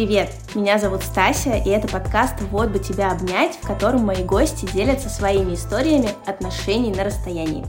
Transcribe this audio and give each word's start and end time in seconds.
Привет, 0.00 0.30
меня 0.54 0.78
зовут 0.78 1.02
Стася, 1.02 1.56
и 1.56 1.68
это 1.68 1.86
подкаст 1.86 2.40
«Вот 2.50 2.70
бы 2.70 2.78
тебя 2.78 3.12
обнять», 3.12 3.56
в 3.56 3.66
котором 3.66 4.00
мои 4.00 4.24
гости 4.24 4.64
делятся 4.72 5.10
своими 5.10 5.52
историями 5.52 6.08
отношений 6.24 6.90
на 6.90 7.04
расстоянии. 7.04 7.66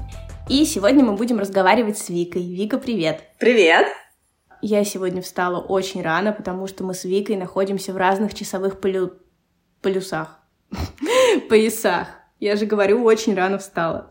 И 0.47 0.63
сегодня 0.63 1.03
мы 1.03 1.17
будем 1.17 1.39
разговаривать 1.39 1.97
с 1.97 2.07
Викой. 2.07 2.43
Вика, 2.43 2.77
привет! 2.77 3.21
Привет! 3.37 3.85
Я 4.61 4.85
сегодня 4.85 5.21
встала 5.21 5.59
очень 5.59 6.01
рано, 6.01 6.31
потому 6.31 6.67
что 6.67 6.85
мы 6.85 6.93
с 6.93 7.03
Викой 7.03 7.35
находимся 7.35 7.91
в 7.91 7.97
разных 7.97 8.33
часовых 8.33 8.79
полю... 8.79 9.11
полюсах. 9.81 10.39
Поясах. 11.49 12.07
Я 12.39 12.55
же 12.55 12.65
говорю, 12.65 13.03
очень 13.03 13.35
рано 13.35 13.57
встала. 13.57 14.09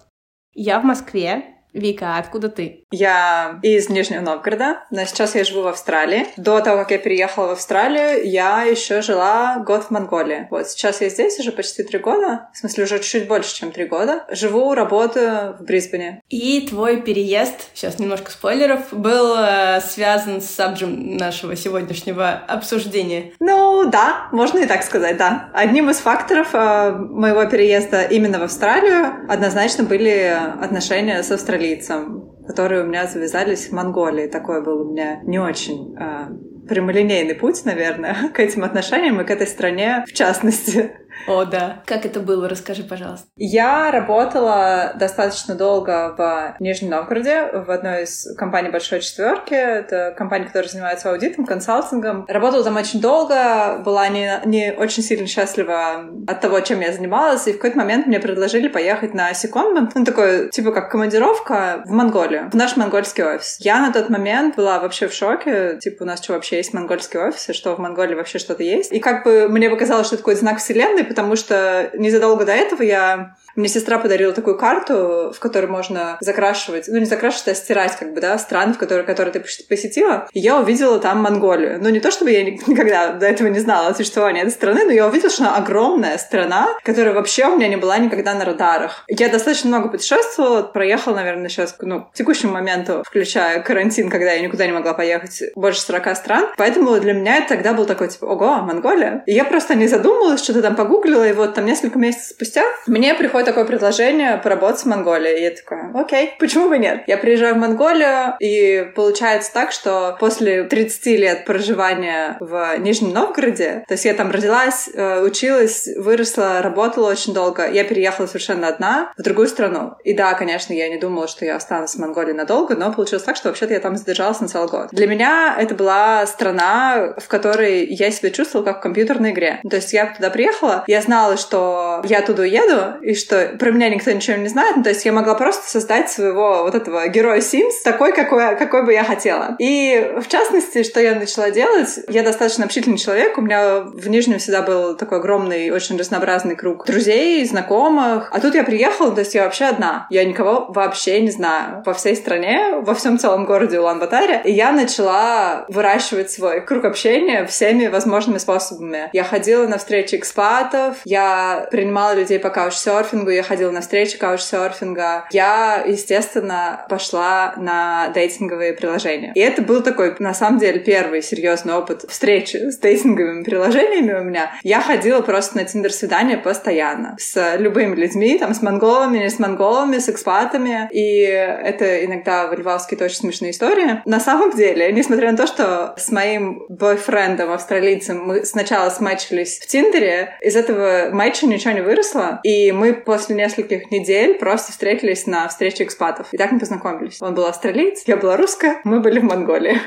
Я 0.52 0.78
в 0.80 0.84
Москве, 0.84 1.54
Вика, 1.72 2.16
а 2.16 2.18
откуда 2.18 2.48
ты? 2.48 2.84
Я 2.90 3.60
из 3.62 3.88
Нижнего 3.88 4.20
Новгорода, 4.20 4.84
но 4.90 5.04
сейчас 5.04 5.34
я 5.34 5.44
живу 5.44 5.62
в 5.62 5.68
Австралии. 5.68 6.26
До 6.36 6.60
того, 6.60 6.78
как 6.78 6.90
я 6.90 6.98
переехала 6.98 7.48
в 7.48 7.50
Австралию, 7.52 8.28
я 8.28 8.64
еще 8.64 9.02
жила 9.02 9.62
год 9.64 9.84
в 9.84 9.90
Монголии. 9.90 10.48
Вот 10.50 10.68
сейчас 10.68 11.00
я 11.00 11.08
здесь 11.08 11.38
уже 11.38 11.52
почти 11.52 11.82
три 11.82 11.98
года, 11.98 12.48
в 12.52 12.58
смысле 12.58 12.84
уже 12.84 12.98
чуть 12.98 13.28
больше, 13.28 13.54
чем 13.54 13.70
три 13.70 13.84
года. 13.84 14.24
Живу, 14.30 14.74
работаю 14.74 15.56
в 15.58 15.62
Брисбене. 15.62 16.22
И 16.28 16.66
твой 16.68 17.02
переезд, 17.02 17.68
сейчас 17.74 17.98
немножко 17.98 18.30
спойлеров, 18.30 18.92
был 18.92 19.36
э, 19.38 19.80
связан 19.80 20.40
с 20.40 20.46
сабджем 20.46 21.16
нашего 21.16 21.54
сегодняшнего 21.54 22.30
обсуждения. 22.30 23.32
Ну 23.38 23.88
да, 23.88 24.28
можно 24.32 24.58
и 24.58 24.66
так 24.66 24.82
сказать, 24.82 25.16
да. 25.16 25.50
Одним 25.54 25.90
из 25.90 25.98
факторов 25.98 26.48
э, 26.54 26.92
моего 26.92 27.44
переезда 27.46 28.02
именно 28.02 28.38
в 28.38 28.42
Австралию 28.42 29.26
однозначно 29.28 29.84
были 29.84 30.36
отношения 30.60 31.22
с 31.22 31.30
Австралией 31.30 31.59
австралийцам, 31.60 32.30
которые 32.46 32.82
у 32.82 32.86
меня 32.86 33.06
завязались 33.06 33.68
в 33.68 33.72
Монголии. 33.72 34.26
Такой 34.26 34.62
был 34.62 34.82
у 34.82 34.92
меня 34.92 35.20
не 35.24 35.38
очень 35.38 35.94
э, 35.98 36.66
прямолинейный 36.68 37.34
путь, 37.34 37.64
наверное, 37.64 38.16
к 38.34 38.40
этим 38.40 38.64
отношениям 38.64 39.20
и 39.20 39.24
к 39.24 39.30
этой 39.30 39.46
стране 39.46 40.04
в 40.06 40.12
частности. 40.12 40.92
О, 41.26 41.44
да. 41.44 41.82
Как 41.86 42.06
это 42.06 42.20
было? 42.20 42.48
Расскажи, 42.48 42.82
пожалуйста. 42.82 43.26
Я 43.36 43.90
работала 43.90 44.92
достаточно 44.96 45.54
долго 45.54 46.14
в 46.16 46.56
Нижнем 46.60 46.90
Новгороде 46.90 47.50
в 47.52 47.70
одной 47.70 48.04
из 48.04 48.34
компаний 48.36 48.70
Большой 48.70 49.00
Четверки. 49.00 49.54
Это 49.54 50.14
компания, 50.16 50.46
которая 50.46 50.68
занимается 50.68 51.10
аудитом, 51.10 51.46
консалтингом. 51.46 52.24
Работала 52.28 52.64
там 52.64 52.76
очень 52.76 53.00
долго, 53.00 53.80
была 53.84 54.08
не, 54.08 54.40
не 54.44 54.72
очень 54.72 55.02
сильно 55.02 55.26
счастлива 55.26 56.04
от 56.26 56.40
того, 56.40 56.60
чем 56.60 56.80
я 56.80 56.92
занималась, 56.92 57.46
и 57.46 57.52
в 57.52 57.56
какой-то 57.56 57.78
момент 57.78 58.06
мне 58.06 58.20
предложили 58.20 58.68
поехать 58.68 59.14
на 59.14 59.32
секондмент, 59.34 59.92
ну, 59.94 60.04
такой, 60.04 60.50
типа, 60.50 60.72
как 60.72 60.90
командировка 60.90 61.82
в 61.84 61.90
Монголию, 61.90 62.50
в 62.50 62.54
наш 62.54 62.76
монгольский 62.76 63.24
офис. 63.24 63.56
Я 63.60 63.80
на 63.80 63.92
тот 63.92 64.10
момент 64.10 64.56
была 64.56 64.78
вообще 64.78 65.08
в 65.08 65.12
шоке, 65.12 65.78
типа, 65.80 66.02
у 66.02 66.06
нас 66.06 66.22
что, 66.22 66.34
вообще 66.34 66.56
есть 66.56 66.74
монгольский 66.74 67.20
офис, 67.20 67.48
и 67.48 67.52
что 67.52 67.74
в 67.74 67.78
Монголии 67.78 68.14
вообще 68.14 68.38
что-то 68.38 68.62
есть? 68.62 68.92
И 68.92 69.00
как 69.00 69.24
бы 69.24 69.48
мне 69.48 69.70
показалось, 69.70 70.06
что 70.06 70.16
это 70.16 70.22
такой 70.22 70.34
знак 70.34 70.58
вселенной, 70.58 71.04
потому 71.10 71.34
что 71.34 71.90
незадолго 71.94 72.44
до 72.44 72.52
этого 72.52 72.82
я 72.82 73.34
мне 73.56 73.68
сестра 73.68 73.98
подарила 73.98 74.32
такую 74.32 74.56
карту, 74.56 75.32
в 75.34 75.38
которой 75.38 75.66
можно 75.66 76.18
закрашивать, 76.20 76.88
ну 76.88 76.98
не 76.98 77.04
закрашивать, 77.04 77.48
а 77.48 77.54
стирать 77.54 77.96
как 77.96 78.14
бы, 78.14 78.20
да, 78.20 78.38
страны, 78.38 78.74
в 78.74 78.78
которые, 78.78 79.04
которые 79.04 79.32
ты 79.32 79.40
посетила. 79.68 80.28
И 80.32 80.40
я 80.40 80.58
увидела 80.58 80.98
там 80.98 81.22
Монголию. 81.22 81.78
Ну 81.80 81.88
не 81.88 82.00
то, 82.00 82.10
чтобы 82.10 82.30
я 82.30 82.44
никогда 82.66 83.12
до 83.12 83.26
этого 83.26 83.48
не 83.48 83.58
знала 83.58 83.88
о 83.88 83.94
существовании 83.94 84.42
этой 84.42 84.52
страны, 84.52 84.84
но 84.84 84.92
я 84.92 85.06
увидела, 85.06 85.30
что 85.30 85.44
она 85.44 85.56
огромная 85.56 86.18
страна, 86.18 86.68
которая 86.84 87.14
вообще 87.14 87.46
у 87.46 87.56
меня 87.56 87.68
не 87.68 87.76
была 87.76 87.98
никогда 87.98 88.34
на 88.34 88.44
радарах. 88.44 89.04
Я 89.08 89.28
достаточно 89.28 89.68
много 89.68 89.88
путешествовала, 89.88 90.62
проехала, 90.62 91.16
наверное, 91.16 91.48
сейчас, 91.48 91.76
ну, 91.80 92.02
к 92.02 92.14
текущему 92.14 92.52
моменту, 92.52 93.02
включая 93.06 93.60
карантин, 93.60 94.10
когда 94.10 94.32
я 94.32 94.40
никуда 94.40 94.66
не 94.66 94.72
могла 94.72 94.94
поехать, 94.94 95.42
больше 95.54 95.80
40 95.82 96.16
стран. 96.16 96.46
Поэтому 96.56 96.98
для 97.00 97.12
меня 97.12 97.38
это 97.38 97.50
тогда 97.50 97.72
был 97.72 97.86
такой, 97.86 98.08
типа, 98.08 98.26
ого, 98.26 98.56
Монголия. 98.62 99.22
И 99.26 99.32
я 99.32 99.44
просто 99.44 99.74
не 99.74 99.88
задумалась, 99.88 100.42
что-то 100.42 100.62
там 100.62 100.76
погуглила, 100.76 101.28
и 101.28 101.32
вот 101.32 101.54
там 101.54 101.66
несколько 101.66 101.98
месяцев 101.98 102.34
спустя 102.34 102.62
мне 102.86 103.14
приходит 103.14 103.49
такое 103.50 103.64
предложение 103.64 104.36
поработать 104.36 104.82
в 104.82 104.86
Монголии. 104.86 105.40
И 105.40 105.42
я 105.42 105.50
такая, 105.50 105.90
окей, 105.94 106.34
почему 106.38 106.68
бы 106.68 106.78
нет? 106.78 107.02
Я 107.08 107.18
приезжаю 107.18 107.56
в 107.56 107.58
Монголию, 107.58 108.36
и 108.38 108.88
получается 108.94 109.52
так, 109.52 109.72
что 109.72 110.16
после 110.20 110.64
30 110.64 111.06
лет 111.06 111.44
проживания 111.44 112.36
в 112.38 112.78
Нижнем 112.78 113.12
Новгороде, 113.12 113.84
то 113.88 113.94
есть 113.94 114.04
я 114.04 114.14
там 114.14 114.30
родилась, 114.30 114.88
э, 114.94 115.20
училась, 115.20 115.88
выросла, 115.96 116.62
работала 116.62 117.10
очень 117.10 117.34
долго, 117.34 117.68
я 117.68 117.82
переехала 117.82 118.26
совершенно 118.26 118.68
одна 118.68 119.12
в 119.18 119.22
другую 119.22 119.48
страну. 119.48 119.94
И 120.04 120.14
да, 120.14 120.34
конечно, 120.34 120.72
я 120.72 120.88
не 120.88 120.98
думала, 120.98 121.26
что 121.26 121.44
я 121.44 121.56
останусь 121.56 121.96
в 121.96 121.98
Монголии 121.98 122.32
надолго, 122.32 122.76
но 122.76 122.92
получилось 122.92 123.24
так, 123.24 123.34
что 123.34 123.48
вообще-то 123.48 123.74
я 123.74 123.80
там 123.80 123.96
задержалась 123.96 124.40
на 124.40 124.46
целый 124.46 124.68
год. 124.68 124.90
Для 124.92 125.08
меня 125.08 125.56
это 125.58 125.74
была 125.74 126.24
страна, 126.26 127.14
в 127.16 127.26
которой 127.26 127.84
я 127.86 128.12
себя 128.12 128.30
чувствовала 128.30 128.64
как 128.64 128.78
в 128.78 128.82
компьютерной 128.82 129.32
игре. 129.32 129.60
То 129.68 129.76
есть 129.76 129.92
я 129.92 130.06
туда 130.06 130.30
приехала, 130.30 130.84
я 130.86 131.02
знала, 131.02 131.36
что 131.36 132.02
я 132.04 132.20
оттуда 132.20 132.42
уеду, 132.42 133.02
и 133.02 133.14
что 133.14 133.29
что 133.30 133.56
про 133.58 133.70
меня 133.70 133.88
никто 133.88 134.10
ничего 134.10 134.36
не 134.36 134.48
знает. 134.48 134.76
Ну, 134.76 134.82
то 134.82 134.88
есть 134.88 135.04
я 135.04 135.12
могла 135.12 135.34
просто 135.34 135.68
создать 135.68 136.10
своего 136.10 136.64
вот 136.64 136.74
этого 136.74 137.06
героя 137.06 137.38
Sims 137.38 137.74
такой, 137.84 138.12
какой, 138.12 138.56
какой 138.56 138.84
бы 138.84 138.92
я 138.92 139.04
хотела. 139.04 139.54
И 139.60 140.14
в 140.20 140.26
частности, 140.26 140.82
что 140.82 141.00
я 141.00 141.14
начала 141.14 141.50
делать, 141.52 142.00
я 142.08 142.24
достаточно 142.24 142.64
общительный 142.64 142.98
человек. 142.98 143.38
У 143.38 143.42
меня 143.42 143.82
в 143.82 144.08
Нижнем 144.08 144.38
всегда 144.38 144.62
был 144.62 144.96
такой 144.96 145.18
огромный, 145.18 145.70
очень 145.70 145.96
разнообразный 145.96 146.56
круг 146.56 146.84
друзей, 146.86 147.44
знакомых. 147.44 148.28
А 148.32 148.40
тут 148.40 148.56
я 148.56 148.64
приехала, 148.64 149.12
то 149.12 149.20
есть 149.20 149.34
я 149.36 149.44
вообще 149.44 149.66
одна. 149.66 150.08
Я 150.10 150.24
никого 150.24 150.66
вообще 150.68 151.20
не 151.20 151.30
знаю 151.30 151.84
по 151.84 151.94
всей 151.94 152.16
стране, 152.16 152.80
во 152.80 152.94
всем 152.94 153.16
целом 153.16 153.44
городе 153.44 153.78
Улан-Батаре. 153.78 154.40
И 154.44 154.50
я 154.50 154.72
начала 154.72 155.66
выращивать 155.68 156.32
свой 156.32 156.62
круг 156.62 156.84
общения 156.84 157.46
всеми 157.46 157.86
возможными 157.86 158.38
способами. 158.38 159.08
Я 159.12 159.22
ходила 159.22 159.68
на 159.68 159.78
встречи 159.78 160.16
экспатов, 160.16 160.96
я 161.04 161.68
принимала 161.70 162.14
людей 162.14 162.40
по 162.40 162.50
каучсерфингу, 162.50 163.19
каучсерфингу, 163.20 163.30
я 163.30 163.42
ходила 163.42 163.70
на 163.70 163.80
встречи 163.80 164.18
каучсерфинга. 164.18 165.26
Я, 165.30 165.84
естественно, 165.86 166.84
пошла 166.88 167.54
на 167.56 168.08
дейтинговые 168.08 168.72
приложения. 168.72 169.32
И 169.34 169.40
это 169.40 169.62
был 169.62 169.82
такой, 169.82 170.14
на 170.18 170.34
самом 170.34 170.58
деле, 170.58 170.80
первый 170.80 171.22
серьезный 171.22 171.74
опыт 171.74 172.04
встречи 172.08 172.56
с 172.56 172.78
дейтинговыми 172.78 173.44
приложениями 173.44 174.12
у 174.12 174.22
меня. 174.22 174.52
Я 174.62 174.80
ходила 174.80 175.20
просто 175.20 175.56
на 175.56 175.64
тиндер-свидания 175.64 176.38
постоянно. 176.38 177.16
С 177.18 177.56
любыми 177.56 177.94
людьми, 177.94 178.38
там, 178.38 178.54
с 178.54 178.62
монголами, 178.62 179.18
не 179.18 179.30
с 179.30 179.38
монголами, 179.38 179.98
с 179.98 180.08
экспатами. 180.08 180.88
И 180.92 181.20
это 181.20 182.04
иногда 182.04 182.46
выливалось 182.46 182.84
какие-то 182.84 183.04
очень 183.04 183.16
смешные 183.16 183.50
истории. 183.50 184.02
На 184.04 184.20
самом 184.20 184.52
деле, 184.52 184.92
несмотря 184.92 185.30
на 185.30 185.36
то, 185.36 185.46
что 185.46 185.94
с 185.96 186.10
моим 186.10 186.64
бойфрендом, 186.68 187.52
австралийцем, 187.52 188.24
мы 188.24 188.44
сначала 188.44 188.90
смачились 188.90 189.58
в 189.60 189.66
Тиндере, 189.66 190.36
из 190.40 190.56
этого 190.56 191.10
матча 191.12 191.46
ничего 191.46 191.72
не 191.72 191.80
выросло, 191.80 192.40
и 192.44 192.72
мы 192.72 192.94
после 193.10 193.34
нескольких 193.34 193.90
недель 193.90 194.38
просто 194.38 194.70
встретились 194.70 195.26
на 195.26 195.48
встрече 195.48 195.82
экспатов. 195.82 196.28
И 196.30 196.36
так 196.36 196.52
мы 196.52 196.60
познакомились. 196.60 197.20
Он 197.20 197.34
был 197.34 197.44
австралиец, 197.44 198.04
я 198.06 198.16
была 198.16 198.36
русская, 198.36 198.80
мы 198.84 199.00
были 199.00 199.18
в 199.18 199.24
Монголии. 199.24 199.80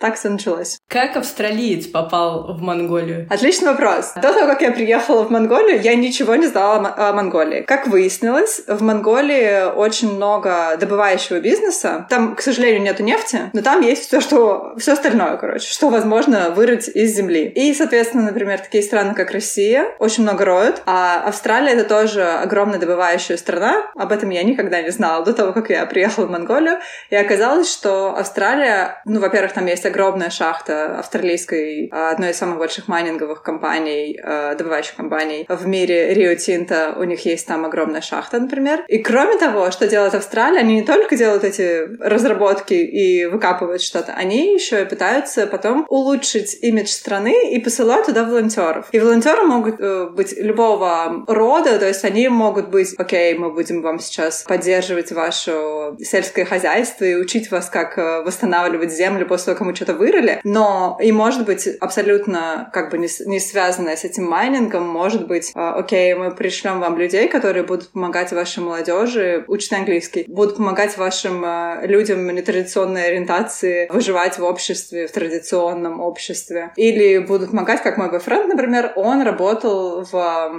Так 0.00 0.16
все 0.16 0.30
началось. 0.30 0.78
Как 0.88 1.14
австралиец 1.18 1.86
попал 1.86 2.54
в 2.54 2.62
Монголию? 2.62 3.26
Отличный 3.28 3.68
вопрос. 3.68 4.12
До 4.14 4.32
того, 4.32 4.46
как 4.46 4.62
я 4.62 4.72
приехала 4.72 5.24
в 5.24 5.30
Монголию, 5.30 5.78
я 5.78 5.94
ничего 5.94 6.36
не 6.36 6.46
знала 6.46 6.94
о 6.96 7.12
Монголии. 7.12 7.60
Как 7.60 7.86
выяснилось, 7.86 8.62
в 8.66 8.82
Монголии 8.82 9.70
очень 9.70 10.14
много 10.14 10.78
добывающего 10.80 11.40
бизнеса. 11.40 12.06
Там, 12.08 12.34
к 12.34 12.40
сожалению, 12.40 12.80
нету 12.80 13.02
нефти, 13.02 13.50
но 13.52 13.60
там 13.60 13.82
есть 13.82 14.06
все, 14.06 14.22
что 14.22 14.72
все 14.78 14.94
остальное, 14.94 15.36
короче, 15.36 15.70
что 15.70 15.90
возможно 15.90 16.48
вырыть 16.48 16.88
из 16.88 17.14
земли. 17.14 17.44
И, 17.48 17.74
соответственно, 17.74 18.22
например, 18.22 18.58
такие 18.58 18.82
страны, 18.82 19.12
как 19.12 19.32
Россия, 19.32 19.84
очень 19.98 20.22
много 20.22 20.46
роют, 20.46 20.80
а 20.86 21.24
Австралия 21.26 21.72
это 21.72 21.84
тоже 21.84 22.24
огромная 22.24 22.78
добывающая 22.78 23.36
страна. 23.36 23.90
Об 23.96 24.12
этом 24.12 24.30
я 24.30 24.42
никогда 24.44 24.80
не 24.80 24.90
знала 24.90 25.26
до 25.26 25.34
того, 25.34 25.52
как 25.52 25.68
я 25.68 25.84
приехала 25.84 26.24
в 26.24 26.30
Монголию. 26.30 26.78
И 27.10 27.16
оказалось, 27.16 27.70
что 27.70 28.16
Австралия, 28.16 29.02
ну, 29.04 29.20
во-первых, 29.20 29.52
там 29.52 29.66
есть 29.66 29.89
огромная 29.90 30.30
шахта 30.30 30.98
австралийской, 30.98 31.88
а, 31.92 32.10
одной 32.10 32.30
из 32.30 32.36
самых 32.36 32.58
больших 32.58 32.88
майнинговых 32.88 33.42
компаний, 33.42 34.18
а, 34.22 34.54
добывающих 34.54 34.96
компаний 34.96 35.46
в 35.48 35.66
мире, 35.66 36.14
Рио 36.14 36.34
Тинта, 36.34 36.94
у 36.96 37.04
них 37.04 37.24
есть 37.26 37.46
там 37.46 37.64
огромная 37.64 38.00
шахта, 38.00 38.38
например. 38.40 38.84
И 38.88 38.98
кроме 38.98 39.36
того, 39.36 39.70
что 39.70 39.86
делает 39.86 40.14
Австралия, 40.14 40.60
они 40.60 40.74
не 40.76 40.82
только 40.82 41.16
делают 41.16 41.44
эти 41.44 41.88
разработки 42.00 42.74
и 42.74 43.26
выкапывают 43.26 43.82
что-то, 43.82 44.12
они 44.12 44.54
еще 44.54 44.82
и 44.82 44.84
пытаются 44.84 45.46
потом 45.46 45.84
улучшить 45.88 46.58
имидж 46.62 46.88
страны 46.88 47.50
и 47.50 47.60
посылают 47.60 48.06
туда 48.06 48.24
волонтеров. 48.24 48.86
И 48.92 48.98
волонтеры 48.98 49.42
могут 49.42 49.80
э, 49.80 50.08
быть 50.10 50.34
любого 50.36 51.24
рода, 51.26 51.78
то 51.78 51.86
есть 51.86 52.04
они 52.04 52.28
могут 52.28 52.68
быть, 52.68 52.94
окей, 52.96 53.34
мы 53.34 53.52
будем 53.52 53.82
вам 53.82 53.98
сейчас 53.98 54.44
поддерживать 54.44 55.12
ваше 55.12 55.52
сельское 56.00 56.44
хозяйство 56.44 57.04
и 57.04 57.14
учить 57.14 57.50
вас, 57.50 57.68
как 57.68 57.98
э, 57.98 58.22
восстанавливать 58.22 58.92
землю 58.92 59.26
после 59.26 59.46
того, 59.46 59.58
как 59.58 59.66
мы 59.66 59.74
что-то 59.80 59.94
вырыли, 59.94 60.40
но 60.44 60.98
и 61.00 61.10
может 61.10 61.46
быть 61.46 61.66
абсолютно 61.80 62.68
как 62.72 62.90
бы 62.90 62.98
не, 62.98 63.08
не 63.26 63.40
связанное 63.40 63.96
с 63.96 64.04
этим 64.04 64.24
майнингом, 64.24 64.86
может 64.86 65.26
быть, 65.26 65.52
э, 65.54 65.58
окей, 65.58 66.12
мы 66.14 66.34
пришлем 66.34 66.80
вам 66.80 66.98
людей, 66.98 67.28
которые 67.28 67.62
будут 67.62 67.92
помогать 67.92 68.32
вашей 68.32 68.62
молодежи 68.62 69.44
учить 69.48 69.72
английский, 69.72 70.26
будут 70.28 70.58
помогать 70.58 70.98
вашим 70.98 71.42
э, 71.44 71.86
людям 71.86 72.26
нетрадиционной 72.28 73.08
ориентации 73.08 73.88
выживать 73.90 74.38
в 74.38 74.44
обществе, 74.44 75.06
в 75.06 75.12
традиционном 75.12 76.00
обществе. 76.00 76.72
Или 76.76 77.18
будут 77.18 77.50
помогать, 77.52 77.82
как 77.82 77.96
мой 77.96 78.10
бойфренд, 78.10 78.48
например, 78.48 78.92
он 78.96 79.22
работал 79.22 80.02
в 80.02 80.14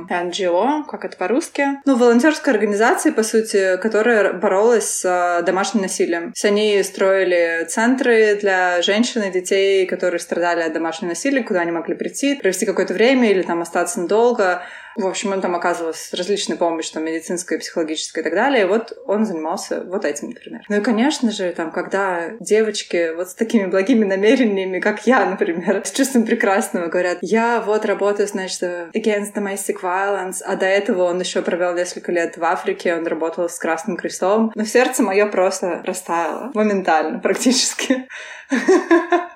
NGO, 0.10 0.84
как 0.90 1.06
это 1.06 1.16
по-русски, 1.16 1.66
ну, 1.86 1.96
волонтерской 1.96 2.54
организации, 2.54 3.12
по 3.12 3.22
сути, 3.22 3.78
которая 3.78 4.34
боролась 4.34 5.02
с 5.02 5.44
домашним 5.46 5.84
насилием. 5.84 6.32
То 6.32 6.34
есть 6.34 6.46
они 6.46 6.82
строили 6.82 7.66
центры 7.70 8.36
для 8.42 8.82
женщин 8.82 9.11
и 9.20 9.32
детей, 9.32 9.86
которые 9.86 10.20
страдали 10.20 10.62
от 10.62 10.74
домашнего 10.74 11.10
насилия, 11.10 11.44
куда 11.44 11.62
они 11.62 11.72
могли 11.72 11.96
прийти, 11.96 12.36
провести 12.36 12.66
какое-то 12.66 12.94
время 12.94 13.30
или 13.30 13.42
там 13.42 13.62
остаться 13.62 14.00
надолго. 14.00 14.64
В 14.96 15.08
общем, 15.08 15.32
он 15.32 15.42
там 15.42 15.56
оказывался 15.56 16.16
различной 16.16 16.58
помощью, 16.58 16.94
там, 16.94 17.06
медицинская, 17.06 17.60
психологическая 17.60 18.24
и 18.24 18.26
так 18.26 18.34
далее. 18.34 18.64
И 18.64 18.68
вот 18.68 18.98
он 19.06 19.26
занимался 19.26 19.84
вот 19.84 20.06
этим, 20.06 20.30
например. 20.30 20.62
Ну 20.70 20.78
и, 20.78 20.82
конечно 20.82 21.32
же, 21.32 21.52
там, 21.52 21.72
когда 21.72 22.32
девочки 22.40 23.14
вот 23.16 23.30
с 23.30 23.34
такими 23.34 23.66
благими 23.68 24.06
намерениями, 24.06 24.80
как 24.80 25.06
я, 25.08 25.26
например, 25.26 25.82
с 25.86 25.92
чувством 25.92 26.26
прекрасного, 26.26 26.88
говорят, 26.88 27.20
я 27.22 27.62
вот 27.62 27.86
работаю, 27.86 28.28
значит, 28.28 28.62
against 28.62 29.34
domestic 29.34 29.82
violence, 29.82 30.42
а 30.46 30.56
до 30.56 30.66
этого 30.66 31.04
он 31.04 31.20
еще 31.20 31.42
провел 31.42 31.74
несколько 31.74 32.12
лет 32.12 32.38
в 32.38 32.44
Африке, 32.44 32.96
он 32.96 33.08
работал 33.08 33.50
с 33.50 33.58
Красным 33.58 33.98
Крестом. 33.98 34.52
Но 34.56 34.66
сердце 34.66 35.04
мое 35.04 35.26
просто 35.28 35.82
растаяло 35.86 36.52
моментально, 36.54 37.20
практически. 37.20 38.08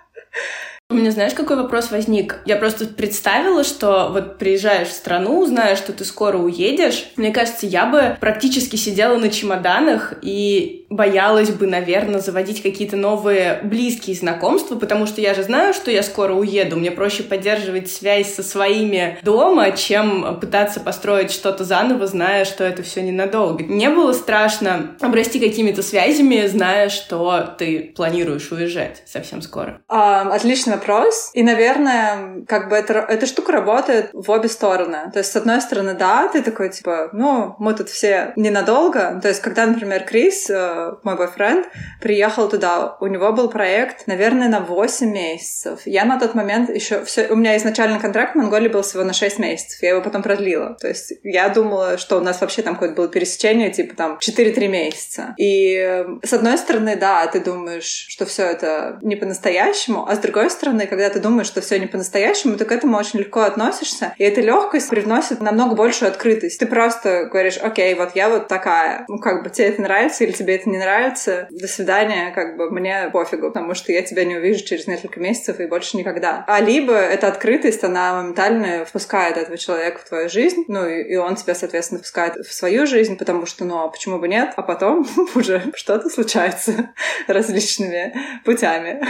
У 0.92 0.94
меня 0.94 1.10
знаешь, 1.10 1.34
какой 1.34 1.56
вопрос 1.58 1.90
возник? 1.90 2.42
Я 2.46 2.58
просто 2.58 2.86
представила, 2.86 3.64
что 3.64 4.10
вот 4.14 4.38
приезжаешь 4.38 4.90
в 4.90 4.94
страну, 4.94 5.44
знаешь, 5.48 5.80
что 5.80 5.94
ты 5.94 6.06
скоро 6.06 6.38
уедешь. 6.38 7.08
Мне 7.16 7.32
кажется, 7.32 7.66
я 7.66 7.88
бы 7.88 8.16
практически 8.22 8.76
сидела 8.76 9.18
на 9.18 9.30
чемоданах 9.30 10.14
и 10.22 10.85
боялась 10.96 11.50
бы, 11.50 11.68
наверное, 11.68 12.20
заводить 12.20 12.62
какие-то 12.62 12.98
новые 12.98 13.60
близкие 13.64 14.16
знакомства, 14.16 14.76
потому 14.76 15.06
что 15.06 15.22
я 15.22 15.34
же 15.34 15.44
знаю, 15.44 15.74
что 15.74 15.92
я 15.92 16.04
скоро 16.04 16.34
уеду. 16.34 16.78
Мне 16.78 16.92
проще 16.92 17.24
поддерживать 17.24 17.90
связь 17.92 18.34
со 18.34 18.44
своими 18.44 19.18
дома, 19.24 19.72
чем 19.72 20.40
пытаться 20.40 20.80
построить 20.80 21.32
что-то 21.32 21.64
заново, 21.64 22.08
зная, 22.08 22.46
что 22.46 22.64
это 22.64 22.84
все 22.84 23.02
ненадолго. 23.02 23.64
Не 23.64 23.90
было 23.90 24.14
страшно 24.14 24.96
обрасти 25.02 25.40
какими-то 25.40 25.82
связями, 25.82 26.48
зная, 26.48 26.90
что 26.90 27.56
ты 27.58 27.94
планируешь 27.96 28.52
уезжать 28.52 29.04
совсем 29.06 29.42
скоро. 29.42 29.82
А, 29.88 30.22
отличный 30.34 30.74
вопрос. 30.74 31.32
И, 31.34 31.44
наверное, 31.44 32.44
как 32.48 32.70
бы 32.70 32.76
это, 32.76 32.94
эта 32.94 33.26
штука 33.26 33.52
работает 33.52 34.10
в 34.14 34.30
обе 34.32 34.50
стороны. 34.50 35.12
То 35.12 35.20
есть, 35.20 35.32
с 35.32 35.36
одной 35.36 35.62
стороны, 35.62 35.94
да, 35.94 36.28
ты 36.28 36.42
такой, 36.42 36.70
типа, 36.70 37.10
ну, 37.14 37.56
мы 37.60 37.74
тут 37.74 37.90
все 37.90 38.34
ненадолго. 38.36 39.20
То 39.22 39.28
есть, 39.28 39.42
когда, 39.42 39.66
например, 39.66 40.04
Крис, 40.04 40.50
э, 40.50 40.85
мой 41.04 41.16
бойфренд, 41.16 41.68
приехал 42.02 42.50
туда, 42.50 42.98
у 43.00 43.08
него 43.08 43.32
был 43.32 43.50
проект, 43.50 44.08
наверное, 44.08 44.50
на 44.50 44.60
8 44.60 45.12
месяцев. 45.12 45.82
Я 45.86 46.06
на 46.06 46.20
тот 46.20 46.36
момент 46.36 46.70
еще... 46.70 47.04
Все, 47.06 47.28
у 47.28 47.36
меня 47.36 47.58
изначально 47.58 48.00
контракт 48.00 48.34
в 48.34 48.38
Монголии 48.38 48.70
был 48.70 48.82
всего 48.82 49.04
на 49.04 49.14
6 49.14 49.40
месяцев. 49.40 49.82
Я 49.82 49.92
его 49.92 50.02
потом 50.02 50.24
продлила. 50.24 50.76
То 50.80 50.88
есть, 50.88 51.14
я 51.24 51.50
думала, 51.50 51.98
что 51.98 52.18
у 52.18 52.22
нас 52.22 52.42
вообще 52.42 52.62
там 52.62 52.76
какое-то 52.76 52.96
было 52.96 53.08
пересечение, 53.08 53.72
типа, 53.72 53.96
там, 53.96 54.20
4-3 54.20 54.68
месяца. 54.68 55.34
И, 55.38 55.76
э, 55.76 56.06
с 56.24 56.34
одной 56.34 56.58
стороны, 56.58 56.96
да, 56.96 57.26
ты 57.28 57.40
думаешь, 57.40 58.06
что 58.10 58.26
все 58.26 58.44
это 58.44 59.00
не 59.02 59.16
по-настоящему, 59.16 60.08
а 60.08 60.16
с 60.16 60.20
другой 60.20 60.50
стороны, 60.50 60.88
когда 60.88 61.10
ты 61.10 61.20
думаешь, 61.20 61.48
что 61.48 61.62
все 61.62 61.80
не 61.80 61.88
по-настоящему, 61.88 62.58
ты 62.58 62.66
к 62.66 62.72
этому 62.72 62.98
очень 62.98 63.20
легко 63.20 63.42
относишься, 63.42 64.14
и 64.18 64.24
эта 64.24 64.42
легкость 64.42 64.90
привносит 64.90 65.42
намного 65.42 65.76
большую 65.76 66.10
открытость. 66.10 66.60
Ты 66.60 66.66
просто 66.66 67.26
говоришь, 67.26 67.58
окей, 67.58 67.94
вот 67.96 68.16
я 68.16 68.30
вот 68.30 68.48
такая, 68.48 69.06
ну 69.08 69.20
как 69.20 69.44
бы 69.44 69.50
тебе 69.50 69.68
это 69.68 69.82
нравится 69.82 70.24
или 70.24 70.32
тебе 70.32 70.56
это 70.56 70.65
не 70.66 70.78
нравится, 70.78 71.48
до 71.52 71.68
свидания, 71.68 72.32
как 72.32 72.58
бы 72.58 72.70
мне 72.72 73.10
пофигу, 73.12 73.48
потому 73.48 73.74
что 73.74 73.92
я 73.92 74.02
тебя 74.02 74.26
не 74.26 74.36
увижу 74.36 74.64
через 74.64 74.88
несколько 74.88 75.20
месяцев 75.20 75.60
и 75.60 75.66
больше 75.66 75.98
никогда. 75.98 76.44
А 76.48 76.62
либо 76.62 76.94
эта 76.94 77.28
открытость, 77.28 77.84
она 77.84 78.22
моментально 78.22 78.86
впускает 78.86 79.38
этого 79.38 79.58
человека 79.58 80.00
в 80.00 80.08
твою 80.08 80.30
жизнь, 80.30 80.66
ну 80.68 80.88
и, 80.88 81.04
и 81.04 81.16
он 81.16 81.36
тебя, 81.36 81.56
соответственно, 81.56 82.00
впускает 82.00 82.36
в 82.36 82.54
свою 82.54 82.86
жизнь, 82.86 83.18
потому 83.18 83.46
что, 83.46 83.66
ну, 83.66 83.80
а 83.80 83.88
почему 83.90 84.20
бы 84.20 84.28
нет? 84.28 84.54
А 84.56 84.62
потом 84.62 85.08
уже 85.36 85.72
что-то 85.76 86.10
случается 86.10 86.94
различными 87.28 88.16
путями. 88.44 89.06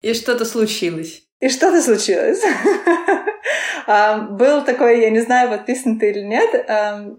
И 0.00 0.14
что-то 0.14 0.44
случилось? 0.44 1.22
И 1.40 1.48
что-то 1.48 1.82
случилось. 1.82 2.42
А, 3.86 4.18
был 4.18 4.62
такой, 4.64 5.00
я 5.00 5.10
не 5.10 5.20
знаю, 5.20 5.50
подписан 5.50 5.98
ты 5.98 6.10
или 6.10 6.20
нет, 6.20 6.66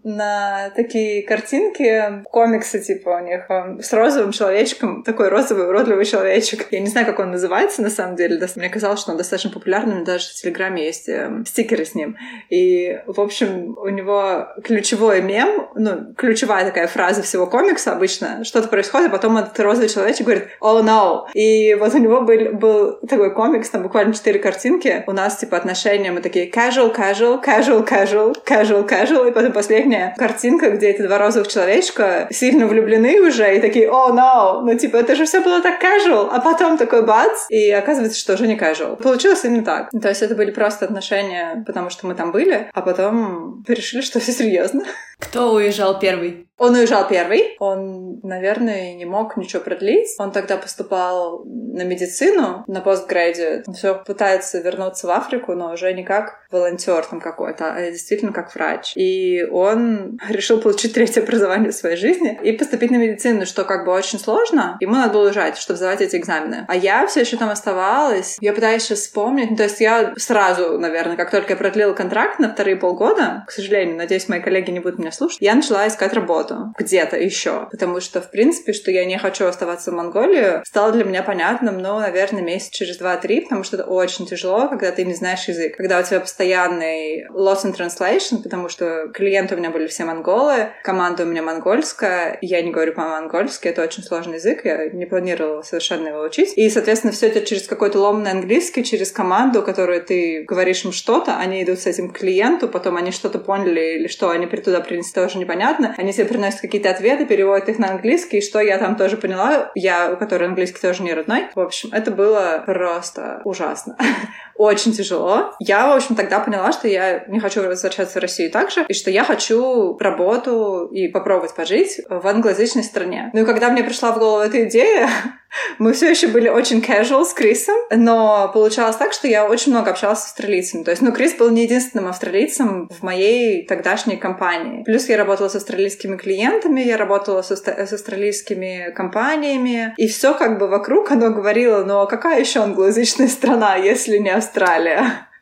на 0.03 0.69
такие 0.75 1.23
картинки, 1.23 2.23
комиксы 2.31 2.79
типа 2.79 3.09
у 3.09 3.25
них, 3.25 3.45
с 3.83 3.93
розовым 3.93 4.31
человечком, 4.31 5.03
такой 5.03 5.29
розовый 5.29 5.67
уродливый 5.67 6.05
человечек. 6.05 6.67
Я 6.71 6.79
не 6.79 6.87
знаю, 6.87 7.05
как 7.05 7.19
он 7.19 7.31
называется 7.31 7.81
на 7.81 7.89
самом 7.89 8.15
деле. 8.15 8.39
Мне 8.55 8.69
казалось, 8.69 8.99
что 8.99 9.11
он 9.11 9.17
достаточно 9.17 9.51
популярный, 9.51 10.03
даже 10.03 10.29
в 10.29 10.33
Телеграме 10.33 10.85
есть 10.85 11.09
стикеры 11.45 11.85
с 11.85 11.95
ним. 11.95 12.17
И, 12.49 12.99
в 13.07 13.19
общем, 13.19 13.77
у 13.77 13.89
него 13.89 14.47
ключевой 14.63 15.21
мем, 15.21 15.69
ну, 15.75 16.13
ключевая 16.15 16.65
такая 16.65 16.87
фраза 16.87 17.21
всего 17.21 17.47
комикса 17.47 17.93
обычно, 17.93 18.43
что-то 18.43 18.67
происходит, 18.67 19.09
а 19.09 19.11
потом 19.11 19.37
этот 19.37 19.59
розовый 19.59 19.89
человечек 19.89 20.25
говорит 20.25 20.47
«Oh 20.61 20.83
no!» 20.83 21.27
И 21.33 21.75
вот 21.75 21.93
у 21.93 21.97
него 21.97 22.21
был, 22.21 22.53
был 22.53 22.99
такой 23.07 23.33
комикс, 23.33 23.69
там 23.69 23.83
буквально 23.83 24.13
четыре 24.13 24.39
картинки. 24.39 25.03
У 25.07 25.11
нас, 25.11 25.37
типа, 25.37 25.57
отношения, 25.57 26.11
мы 26.11 26.21
такие 26.23 26.49
casual, 26.49 26.95
casual, 26.95 27.43
casual, 27.43 27.87
casual, 27.87 28.35
casual, 28.45 28.87
casual, 28.87 29.29
и 29.29 29.31
потом 29.31 29.51
последняя 29.51 30.15
картинка, 30.17 30.71
где 30.71 30.89
эти 30.89 31.01
два 31.01 31.17
розовых 31.17 31.47
человечка 31.47 32.27
сильно 32.31 32.65
влюблены 32.65 33.19
уже, 33.21 33.55
и 33.55 33.61
такие, 33.61 33.89
о, 33.89 34.09
oh, 34.09 34.15
no, 34.15 34.61
ну, 34.61 34.77
типа, 34.77 34.97
это 34.97 35.15
же 35.15 35.25
все 35.25 35.41
было 35.41 35.61
так 35.61 35.83
casual, 35.83 36.29
а 36.31 36.39
потом 36.39 36.77
такой 36.77 37.05
бац, 37.05 37.45
и 37.49 37.69
оказывается, 37.69 38.19
что 38.19 38.33
уже 38.33 38.47
не 38.47 38.57
casual. 38.57 39.01
Получилось 39.01 39.43
именно 39.43 39.63
так. 39.63 39.89
То 39.91 40.09
есть 40.09 40.21
это 40.21 40.35
были 40.35 40.51
просто 40.51 40.85
отношения, 40.85 41.63
потому 41.67 41.89
что 41.89 42.07
мы 42.07 42.15
там 42.15 42.31
были, 42.31 42.69
а 42.73 42.81
потом 42.81 43.63
решили, 43.67 44.01
что 44.01 44.19
все 44.19 44.31
серьезно. 44.31 44.83
Кто 45.19 45.53
уезжал 45.53 45.99
первый? 45.99 46.47
Он 46.57 46.75
уезжал 46.75 47.07
первый. 47.07 47.55
Он, 47.59 48.19
наверное, 48.23 48.93
не 48.93 49.05
мог 49.05 49.37
ничего 49.37 49.61
продлить. 49.61 50.09
Он 50.19 50.31
тогда 50.31 50.57
поступал 50.57 51.43
на 51.45 51.83
медицину, 51.83 52.63
на 52.67 52.81
постграде. 52.81 53.63
Он 53.67 53.73
все 53.73 53.95
пытается 53.95 54.59
вернуться 54.59 55.07
в 55.07 55.11
Африку, 55.11 55.53
но 55.53 55.73
уже 55.73 55.93
не 55.93 56.03
как 56.03 56.42
волонтер 56.53 57.05
там 57.05 57.19
какой-то, 57.19 57.73
а 57.73 57.91
действительно 57.91 58.31
как 58.31 58.53
врач. 58.55 58.93
И 58.95 59.43
он 59.51 60.19
решил 60.29 60.61
получить 60.61 60.93
третье 60.93 61.21
образование 61.21 61.71
в 61.71 61.75
своей 61.75 61.97
жизни 61.97 62.39
и 62.43 62.51
поступить 62.53 62.91
на 62.91 62.97
медицину, 62.97 63.45
что 63.45 63.63
как 63.65 63.85
бы 63.85 63.91
очень 63.91 64.19
сложно. 64.19 64.77
Ему 64.79 64.93
надо 64.93 65.13
было 65.13 65.25
уезжать, 65.25 65.57
чтобы 65.57 65.77
сдавать 65.77 66.01
эти 66.01 66.15
экзамены. 66.15 66.65
А 66.67 66.75
я 66.75 67.05
все 67.07 67.21
еще 67.21 67.37
там 67.37 67.49
оставалась. 67.49 68.37
Я 68.39 68.53
пытаюсь 68.53 68.83
сейчас 68.83 68.99
вспомнить. 68.99 69.51
Ну, 69.51 69.57
то 69.57 69.63
есть 69.63 69.79
я 69.81 70.13
сразу, 70.17 70.77
наверное, 70.77 71.17
как 71.17 71.31
только 71.31 71.53
я 71.53 71.57
продлила 71.57 71.93
контракт 71.93 72.39
на 72.39 72.53
вторые 72.53 72.75
полгода, 72.75 73.43
к 73.47 73.51
сожалению, 73.51 73.97
надеюсь, 73.97 74.29
мои 74.29 74.39
коллеги 74.39 74.71
не 74.71 74.79
будут 74.79 74.99
меня 74.99 75.11
слушать, 75.11 75.39
я 75.41 75.55
начала 75.55 75.87
искать 75.87 76.13
работу 76.13 76.73
где-то 76.77 77.17
еще. 77.17 77.67
Потому 77.71 77.99
что, 77.99 78.21
в 78.21 78.29
принципе, 78.31 78.73
что 78.73 78.91
я 78.91 79.05
не 79.05 79.17
хочу 79.17 79.45
оставаться 79.45 79.91
в 79.91 79.95
Монголии, 79.95 80.65
стало 80.65 80.91
для 80.91 81.03
меня 81.03 81.23
понятным, 81.23 81.79
ну, 81.79 81.99
наверное, 81.99 82.41
месяц 82.41 82.69
через 82.69 82.97
два-три, 82.97 83.41
потому 83.41 83.63
что 83.63 83.77
это 83.77 83.85
очень 83.85 84.25
тяжело, 84.25 84.67
когда 84.67 84.91
ты 84.91 85.05
не 85.05 85.13
знаешь 85.13 85.47
язык. 85.47 85.77
Когда 85.77 85.99
у 85.99 86.03
тебя 86.03 86.19
постоянный 86.43 87.25
loss 87.29 87.63
in 87.63 87.73
translation, 87.73 88.43
потому 88.43 88.67
что 88.67 89.07
клиенты 89.13 89.55
у 89.55 89.57
меня 89.57 89.69
были 89.69 89.87
все 89.87 90.03
монголы, 90.03 90.71
команда 90.83 91.23
у 91.23 91.25
меня 91.25 91.41
монгольская, 91.41 92.37
я 92.41 92.61
не 92.61 92.71
говорю 92.71 92.93
по-монгольски, 92.93 93.69
это 93.69 93.81
очень 93.81 94.03
сложный 94.03 94.35
язык, 94.35 94.65
я 94.65 94.89
не 94.89 95.05
планировала 95.05 95.61
совершенно 95.61 96.09
его 96.09 96.19
учить. 96.19 96.53
И, 96.57 96.69
соответственно, 96.69 97.13
все 97.13 97.27
это 97.27 97.45
через 97.45 97.65
какой-то 97.65 97.99
ломный 97.99 98.31
английский, 98.31 98.83
через 98.83 99.11
команду, 99.13 99.61
которую 99.63 100.03
ты 100.03 100.43
говоришь 100.43 100.83
им 100.83 100.91
что-то, 100.91 101.37
они 101.37 101.63
идут 101.63 101.79
с 101.79 101.85
этим 101.85 102.11
к 102.11 102.19
клиенту, 102.19 102.67
потом 102.67 102.97
они 102.97 103.11
что-то 103.11 103.39
поняли 103.39 103.95
или 103.95 104.07
что 104.07 104.29
они 104.29 104.45
туда 104.45 104.81
принесли, 104.81 105.13
тоже 105.13 105.37
непонятно. 105.37 105.95
Они 105.97 106.11
себе 106.11 106.25
приносят 106.25 106.59
какие-то 106.59 106.89
ответы, 106.89 107.25
переводят 107.25 107.69
их 107.69 107.79
на 107.79 107.89
английский, 107.89 108.39
и 108.39 108.41
что 108.41 108.59
я 108.59 108.77
там 108.77 108.97
тоже 108.97 109.15
поняла, 109.15 109.71
я, 109.75 110.11
у 110.11 110.17
которой 110.17 110.49
английский 110.49 110.81
тоже 110.81 111.03
не 111.03 111.13
родной. 111.13 111.47
В 111.55 111.59
общем, 111.59 111.89
это 111.93 112.11
было 112.11 112.63
просто 112.65 113.41
ужасно. 113.45 113.97
Очень 114.55 114.93
тяжело. 114.93 115.53
Я, 115.59 115.87
в 115.87 115.95
общем, 115.95 116.15
тогда 116.15 116.32
поняла, 116.39 116.71
что 116.71 116.87
я 116.87 117.25
не 117.27 117.39
хочу 117.39 117.61
возвращаться 117.61 118.19
в 118.19 118.21
Россию 118.21 118.51
также, 118.51 118.85
и 118.87 118.93
что 118.93 119.11
я 119.11 119.23
хочу 119.23 119.97
работу 119.97 120.87
и 120.91 121.07
попробовать 121.07 121.55
пожить 121.55 121.99
в 122.09 122.27
англоязычной 122.27 122.83
стране. 122.83 123.29
Ну 123.33 123.41
и 123.41 123.45
когда 123.45 123.69
мне 123.69 123.83
пришла 123.83 124.11
в 124.11 124.19
голову 124.19 124.41
эта 124.41 124.65
идея, 124.65 125.09
мы 125.79 125.93
все 125.93 126.09
еще 126.09 126.27
были 126.27 126.49
очень 126.49 126.79
casual 126.79 127.25
с 127.25 127.33
Крисом, 127.33 127.75
но 127.91 128.49
получалось 128.53 128.95
так, 128.95 129.13
что 129.13 129.27
я 129.27 129.45
очень 129.45 129.71
много 129.71 129.91
общалась 129.91 130.19
с 130.19 130.25
австралийцами. 130.25 130.83
То 130.83 130.91
есть, 130.91 131.01
ну, 131.01 131.11
Крис 131.11 131.35
был 131.35 131.49
не 131.49 131.63
единственным 131.63 132.07
австралийцем 132.07 132.89
в 132.89 133.03
моей 133.03 133.65
тогдашней 133.65 134.17
компании. 134.17 134.83
Плюс 134.83 135.07
я 135.09 135.17
работала 135.17 135.49
с 135.49 135.55
австралийскими 135.55 136.17
клиентами, 136.17 136.81
я 136.81 136.97
работала 136.97 137.41
с, 137.41 137.51
с 137.51 137.93
австралийскими 137.93 138.91
компаниями, 138.95 139.93
и 139.97 140.07
все 140.07 140.33
как 140.33 140.57
бы 140.59 140.67
вокруг 140.67 141.11
оно 141.11 141.29
говорило, 141.29 141.83
ну, 141.83 141.99
а 141.99 142.07
какая 142.07 142.39
еще 142.39 142.61
англоязычная 142.61 143.27
страна, 143.27 143.75
если 143.75 144.17
не 144.17 144.29
Австралия? 144.29 145.27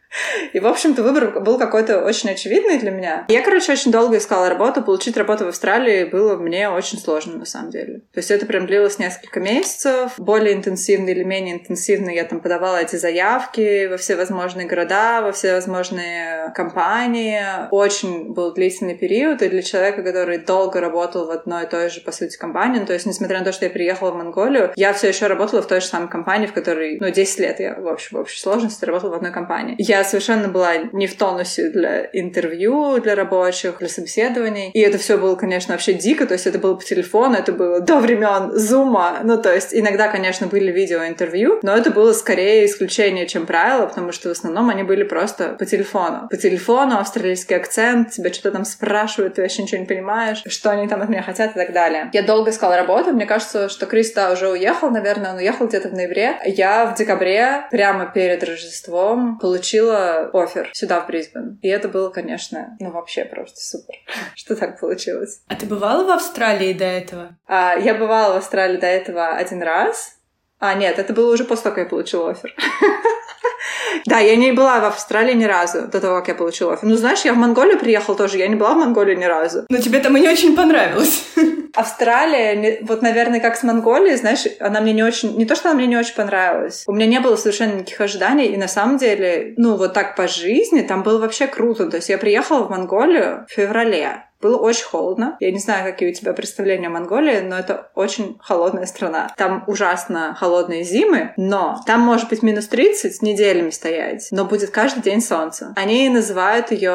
И, 0.54 0.60
в 0.60 0.68
общем-то, 0.68 1.04
выбор 1.04 1.40
был 1.40 1.58
какой-то 1.58 2.04
очень 2.04 2.30
очевидный 2.32 2.78
для 2.78 2.92
меня. 2.92 3.26
Я, 3.30 3.42
короче, 3.42 3.72
очень 3.72 3.92
долго 3.92 4.18
искала 4.18 4.50
работу. 4.50 4.82
Получить 4.82 5.18
работу 5.18 5.46
в 5.46 5.50
Австралии 5.50 6.06
было 6.06 6.36
мне 6.38 6.70
очень 6.70 6.98
сложно, 6.98 7.38
на 7.38 7.46
самом 7.46 7.72
деле. 7.72 8.00
То 8.14 8.20
есть 8.20 8.32
это 8.32 8.46
прям 8.46 8.66
длилось 8.66 9.00
несколько 9.00 9.40
месяцев. 9.40 10.14
Более 10.18 10.54
интенсивно 10.54 11.10
или 11.10 11.24
менее 11.24 11.56
интенсивно 11.56 12.10
я 12.10 12.24
там 12.26 12.42
подавала 12.42 12.78
эти 12.78 12.96
заявки 12.96 13.88
во 13.88 13.98
все 13.98 14.16
возможные 14.16 14.68
города, 14.68 15.22
во 15.22 15.32
все 15.32 15.54
возможные 15.54 16.52
компании. 16.56 17.42
Очень 17.72 18.34
был 18.34 18.54
длительный 18.54 18.96
период, 18.96 19.42
и 19.42 19.50
для 19.50 19.62
человека, 19.62 20.04
который 20.04 20.38
долго 20.38 20.82
работал 20.82 21.26
в 21.28 21.32
одной 21.32 21.64
и 21.64 21.68
той 21.68 21.90
же, 21.90 22.02
по 22.02 22.12
сути, 22.12 22.38
компании, 22.38 22.80
ну, 22.80 22.86
то 22.86 22.94
есть, 22.94 23.06
несмотря 23.06 23.40
на 23.40 23.46
то, 23.46 23.52
что 23.52 23.66
я 23.66 23.72
приехала 23.72 24.12
в 24.12 24.16
Монголию, 24.16 24.72
я 24.76 24.94
все 24.94 25.08
еще 25.10 25.28
работала 25.28 25.62
в 25.62 25.68
той 25.68 25.82
же 25.82 25.88
самой 25.88 26.10
компании, 26.10 26.48
в 26.48 26.54
которой, 26.54 26.98
ну, 27.00 27.10
10 27.10 27.40
лет 27.40 27.60
я, 27.60 27.76
в 27.76 27.88
общем, 27.88 28.18
в 28.18 28.22
общей 28.22 28.40
сложности 28.40 28.86
работала 28.86 29.12
в 29.12 29.16
одной 29.16 29.32
компании. 29.32 29.76
Я 29.78 30.01
совершенно 30.04 30.48
была 30.48 30.78
не 30.92 31.08
в 31.08 31.18
тонусе 31.18 31.70
для 31.70 32.10
интервью, 32.14 33.00
для 33.00 33.16
рабочих, 33.16 33.80
для 33.80 33.90
собеседований. 33.90 34.72
И 34.72 34.80
это 34.80 34.98
все 34.98 35.18
было, 35.18 35.36
конечно, 35.36 35.74
вообще 35.74 35.94
дико. 35.94 36.26
То 36.26 36.34
есть 36.34 36.48
это 36.48 36.60
было 36.60 36.76
по 36.76 36.84
телефону, 36.84 37.36
это 37.36 37.52
было 37.52 37.80
до 37.80 38.00
времен 38.00 38.52
зума. 38.58 39.20
Ну, 39.24 39.42
то 39.42 39.54
есть 39.54 39.74
иногда, 39.74 40.08
конечно, 40.08 40.48
были 40.48 40.72
видеоинтервью, 40.72 41.60
но 41.64 41.76
это 41.76 41.92
было 41.92 42.14
скорее 42.14 42.66
исключение, 42.66 43.28
чем 43.28 43.46
правило, 43.46 43.86
потому 43.86 44.12
что 44.12 44.30
в 44.30 44.32
основном 44.32 44.70
они 44.70 44.84
были 44.84 45.04
просто 45.04 45.56
по 45.60 45.66
телефону. 45.66 46.28
По 46.30 46.38
телефону, 46.38 46.98
австралийский 46.98 47.56
акцент, 47.56 48.12
тебя 48.12 48.32
что-то 48.34 48.52
там 48.52 48.66
спрашивают, 48.66 49.36
ты 49.36 49.42
вообще 49.42 49.64
ничего 49.64 49.82
не 49.82 49.88
понимаешь, 49.88 50.44
что 50.46 50.72
они 50.72 50.88
там 50.88 51.02
от 51.02 51.10
меня 51.10 51.22
хотят 51.22 51.52
и 51.52 51.60
так 51.60 51.74
далее. 51.74 52.10
Я 52.14 52.24
долго 52.24 52.52
искала 52.52 52.78
работу, 52.78 53.12
мне 53.12 53.26
кажется, 53.26 53.70
что 53.70 53.86
Криста 53.86 54.32
уже 54.32 54.50
уехал, 54.50 54.90
наверное, 54.90 55.32
он 55.32 55.38
уехал 55.38 55.68
где-то 55.68 55.90
в 55.90 55.94
ноябре. 55.94 56.38
Я 56.46 56.86
в 56.86 56.96
декабре, 56.96 57.66
прямо 57.72 58.06
перед 58.06 58.44
Рождеством, 58.44 59.38
получила 59.40 59.91
получила 59.92 60.30
офер 60.34 60.70
сюда, 60.74 61.02
в 61.02 61.08
Брисбен. 61.08 61.60
И 61.62 61.68
это 61.68 61.88
было, 61.88 62.10
конечно, 62.10 62.76
ну 62.80 62.92
вообще 62.92 63.26
просто 63.26 63.60
супер, 63.60 63.96
что 64.36 64.56
так 64.56 64.80
получилось. 64.80 65.42
А 65.48 65.56
ты 65.56 65.66
бывала 65.66 66.06
в 66.06 66.10
Австралии 66.10 66.74
до 66.74 66.86
этого? 66.86 67.38
А, 67.48 67.76
я 67.76 67.96
бывала 67.96 68.34
в 68.34 68.38
Австралии 68.38 68.78
до 68.78 68.88
этого 68.88 69.30
один 69.30 69.62
раз. 69.62 70.18
А, 70.60 70.74
нет, 70.76 71.00
это 71.00 71.14
было 71.14 71.34
уже 71.34 71.44
после 71.44 71.64
того, 71.64 71.76
как 71.76 71.86
я 71.86 71.90
получила 71.90 72.32
офер. 72.32 72.54
Да, 74.06 74.20
я 74.20 74.36
не 74.36 74.52
была 74.52 74.80
в 74.80 74.86
Австралии 74.86 75.34
ни 75.34 75.46
разу 75.46 75.88
до 75.88 76.00
того, 76.00 76.20
как 76.20 76.30
я 76.30 76.36
получила 76.36 76.74
офер. 76.74 76.88
Ну, 76.88 76.96
знаешь, 76.96 77.22
я 77.22 77.34
в 77.34 77.38
Монголию 77.38 77.78
приехала 77.78 78.18
тоже, 78.18 78.38
я 78.38 78.48
не 78.48 78.56
была 78.56 78.74
в 78.74 78.78
Монголии 78.78 79.16
ни 79.16 79.26
разу. 79.26 79.66
Но 79.70 79.78
тебе 79.78 80.00
там 80.00 80.18
и 80.18 80.22
не 80.22 80.30
очень 80.30 80.56
понравилось. 80.56 81.26
Австралия, 81.74 82.80
вот, 82.82 83.02
наверное, 83.02 83.40
как 83.40 83.56
с 83.56 83.64
Монголией, 83.64 84.18
знаешь, 84.18 84.46
она 84.60 84.82
мне 84.82 84.94
не 84.94 85.04
очень... 85.04 85.38
Не 85.38 85.46
то, 85.46 85.56
что 85.56 85.70
она 85.70 85.78
мне 85.78 85.88
не 85.88 85.98
очень 85.98 86.16
понравилась. 86.16 86.84
У 86.88 86.94
меня 86.94 87.06
не 87.06 87.20
было 87.20 87.36
совершенно 87.36 87.76
никаких 87.76 88.02
ожиданий, 88.02 88.48
и 88.48 88.58
на 88.58 88.68
самом 88.68 88.98
деле, 88.98 89.54
ну, 89.58 89.76
вот 89.76 89.94
так 89.94 90.16
по 90.16 90.28
жизни, 90.28 90.82
там 90.82 91.04
было 91.04 91.20
вообще 91.20 91.48
круто. 91.48 91.88
То 91.88 91.98
есть 91.98 92.10
я 92.10 92.18
приехала 92.18 92.64
в 92.64 92.70
Монголию 92.70 93.46
в 93.48 93.54
феврале, 93.54 94.26
было 94.42 94.58
очень 94.58 94.86
холодно. 94.86 95.38
Я 95.40 95.52
не 95.52 95.60
знаю, 95.60 95.86
какие 95.86 96.10
у 96.10 96.14
тебя 96.14 96.34
представления 96.34 96.88
о 96.88 96.92
Монголии, 96.92 97.40
но 97.40 97.58
это 97.58 97.92
очень 97.96 98.38
холодная 98.42 98.86
страна. 98.86 99.32
Там 99.38 99.64
ужасно 99.68 100.36
холодные 100.40 100.84
зимы, 100.84 101.34
но 101.38 101.82
там 101.86 102.02
может 102.02 102.30
быть 102.30 102.44
минус 102.44 102.68
30 102.68 103.22
неделями 103.22 103.70
стоять, 103.70 104.28
но 104.32 104.46
будет 104.46 104.72
каждый 104.72 105.04
день 105.04 105.22
солнце. 105.22 105.74
Они 105.76 106.10
называют 106.10 106.72
ее 106.72 106.90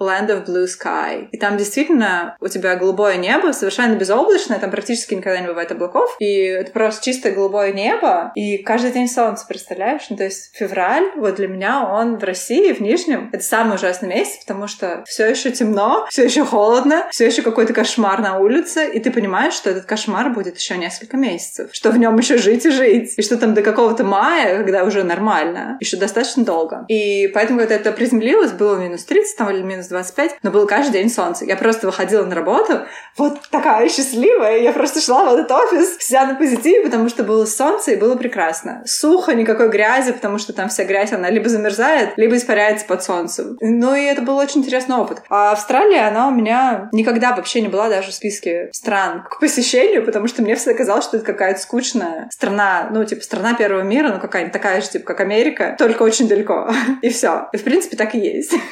Land 0.00 0.28
of 0.28 0.46
Blue 0.46 0.66
Sky. 0.66 1.28
И 1.30 1.38
там 1.38 1.56
действительно 1.56 2.36
у 2.40 2.48
тебя 2.48 2.76
голубое 2.76 3.16
небо, 3.16 3.52
совершенно 3.52 3.94
безоблачное, 3.94 4.58
там 4.58 4.70
практически 4.70 5.14
никогда 5.14 5.40
не 5.40 5.46
бывает 5.46 5.70
облаков, 5.72 6.16
и 6.18 6.44
это 6.44 6.70
просто 6.70 7.04
чистое 7.04 7.34
голубое 7.34 7.72
небо, 7.72 8.32
и 8.34 8.58
каждый 8.58 8.92
день 8.92 9.08
солнце, 9.08 9.46
представляешь? 9.46 10.02
Ну, 10.10 10.16
то 10.16 10.24
есть 10.24 10.50
февраль, 10.54 11.10
вот 11.16 11.36
для 11.36 11.48
меня 11.48 11.86
он 11.86 12.16
в 12.18 12.24
России, 12.24 12.72
в 12.72 12.80
Нижнем, 12.80 13.30
это 13.32 13.42
самый 13.42 13.76
ужасный 13.76 14.08
месяц, 14.08 14.44
потому 14.44 14.66
что 14.66 15.04
все 15.06 15.28
еще 15.28 15.50
темно, 15.50 16.06
все 16.10 16.24
еще 16.24 16.44
холодно, 16.44 16.91
холодно, 16.92 17.10
все 17.10 17.26
еще 17.26 17.42
какой-то 17.42 17.72
кошмар 17.72 18.20
на 18.20 18.38
улице, 18.38 18.88
и 18.88 19.00
ты 19.00 19.10
понимаешь, 19.10 19.54
что 19.54 19.70
этот 19.70 19.84
кошмар 19.84 20.30
будет 20.30 20.56
еще 20.56 20.76
несколько 20.76 21.16
месяцев, 21.16 21.70
что 21.72 21.90
в 21.90 21.98
нем 21.98 22.16
еще 22.18 22.38
жить 22.38 22.64
и 22.66 22.70
жить, 22.70 23.14
и 23.16 23.22
что 23.22 23.36
там 23.36 23.54
до 23.54 23.62
какого-то 23.62 24.04
мая, 24.04 24.58
когда 24.58 24.84
уже 24.84 25.02
нормально, 25.04 25.76
еще 25.80 25.96
достаточно 25.96 26.44
долго. 26.44 26.84
И 26.88 27.28
поэтому, 27.28 27.58
когда 27.60 27.74
это 27.74 27.92
приземлилось, 27.92 28.52
было 28.52 28.76
минус 28.76 29.04
30 29.04 29.36
там, 29.36 29.50
или 29.50 29.62
минус 29.62 29.86
25, 29.86 30.38
но 30.42 30.50
было 30.50 30.66
каждый 30.66 30.92
день 30.92 31.10
солнце. 31.10 31.44
Я 31.44 31.56
просто 31.56 31.86
выходила 31.86 32.24
на 32.24 32.34
работу, 32.34 32.82
вот 33.16 33.40
такая 33.50 33.88
счастливая, 33.88 34.58
я 34.58 34.72
просто 34.72 35.00
шла 35.00 35.24
в 35.24 35.34
этот 35.34 35.50
офис, 35.50 35.96
вся 35.98 36.26
на 36.26 36.34
позитиве, 36.34 36.82
потому 36.82 37.08
что 37.08 37.24
было 37.24 37.44
солнце 37.46 37.92
и 37.92 37.96
было 37.96 38.16
прекрасно. 38.16 38.82
Сухо, 38.86 39.34
никакой 39.34 39.68
грязи, 39.68 40.12
потому 40.12 40.38
что 40.38 40.52
там 40.52 40.68
вся 40.68 40.84
грязь, 40.84 41.12
она 41.12 41.30
либо 41.30 41.48
замерзает, 41.48 42.10
либо 42.16 42.36
испаряется 42.36 42.86
под 42.86 43.02
солнцем. 43.02 43.56
Ну 43.60 43.94
и 43.94 44.04
это 44.04 44.22
был 44.22 44.36
очень 44.36 44.60
интересный 44.60 44.96
опыт. 44.96 45.22
А 45.28 45.52
Австралия, 45.52 46.08
она 46.08 46.28
у 46.28 46.30
меня 46.30 46.81
никогда 46.92 47.34
вообще 47.34 47.60
не 47.60 47.68
была 47.68 47.88
даже 47.88 48.10
в 48.10 48.14
списке 48.14 48.70
стран 48.72 49.24
к 49.30 49.40
посещению, 49.40 50.04
потому 50.04 50.26
что 50.26 50.42
мне 50.42 50.56
всегда 50.56 50.74
казалось, 50.74 51.04
что 51.04 51.16
это 51.18 51.26
какая-то 51.26 51.60
скучная 51.60 52.28
страна, 52.30 52.88
ну, 52.92 53.04
типа, 53.04 53.22
страна 53.22 53.54
первого 53.54 53.82
мира, 53.82 54.08
ну, 54.08 54.20
какая-нибудь 54.20 54.52
такая 54.52 54.80
же, 54.80 54.90
типа, 54.90 55.04
как 55.04 55.20
Америка, 55.20 55.76
только 55.78 56.02
очень 56.02 56.28
далеко. 56.28 56.70
И 57.02 57.10
все. 57.10 57.48
И, 57.52 57.56
в 57.56 57.64
принципе, 57.64 57.96
так 57.96 58.14
и 58.14 58.18
есть. 58.18 58.54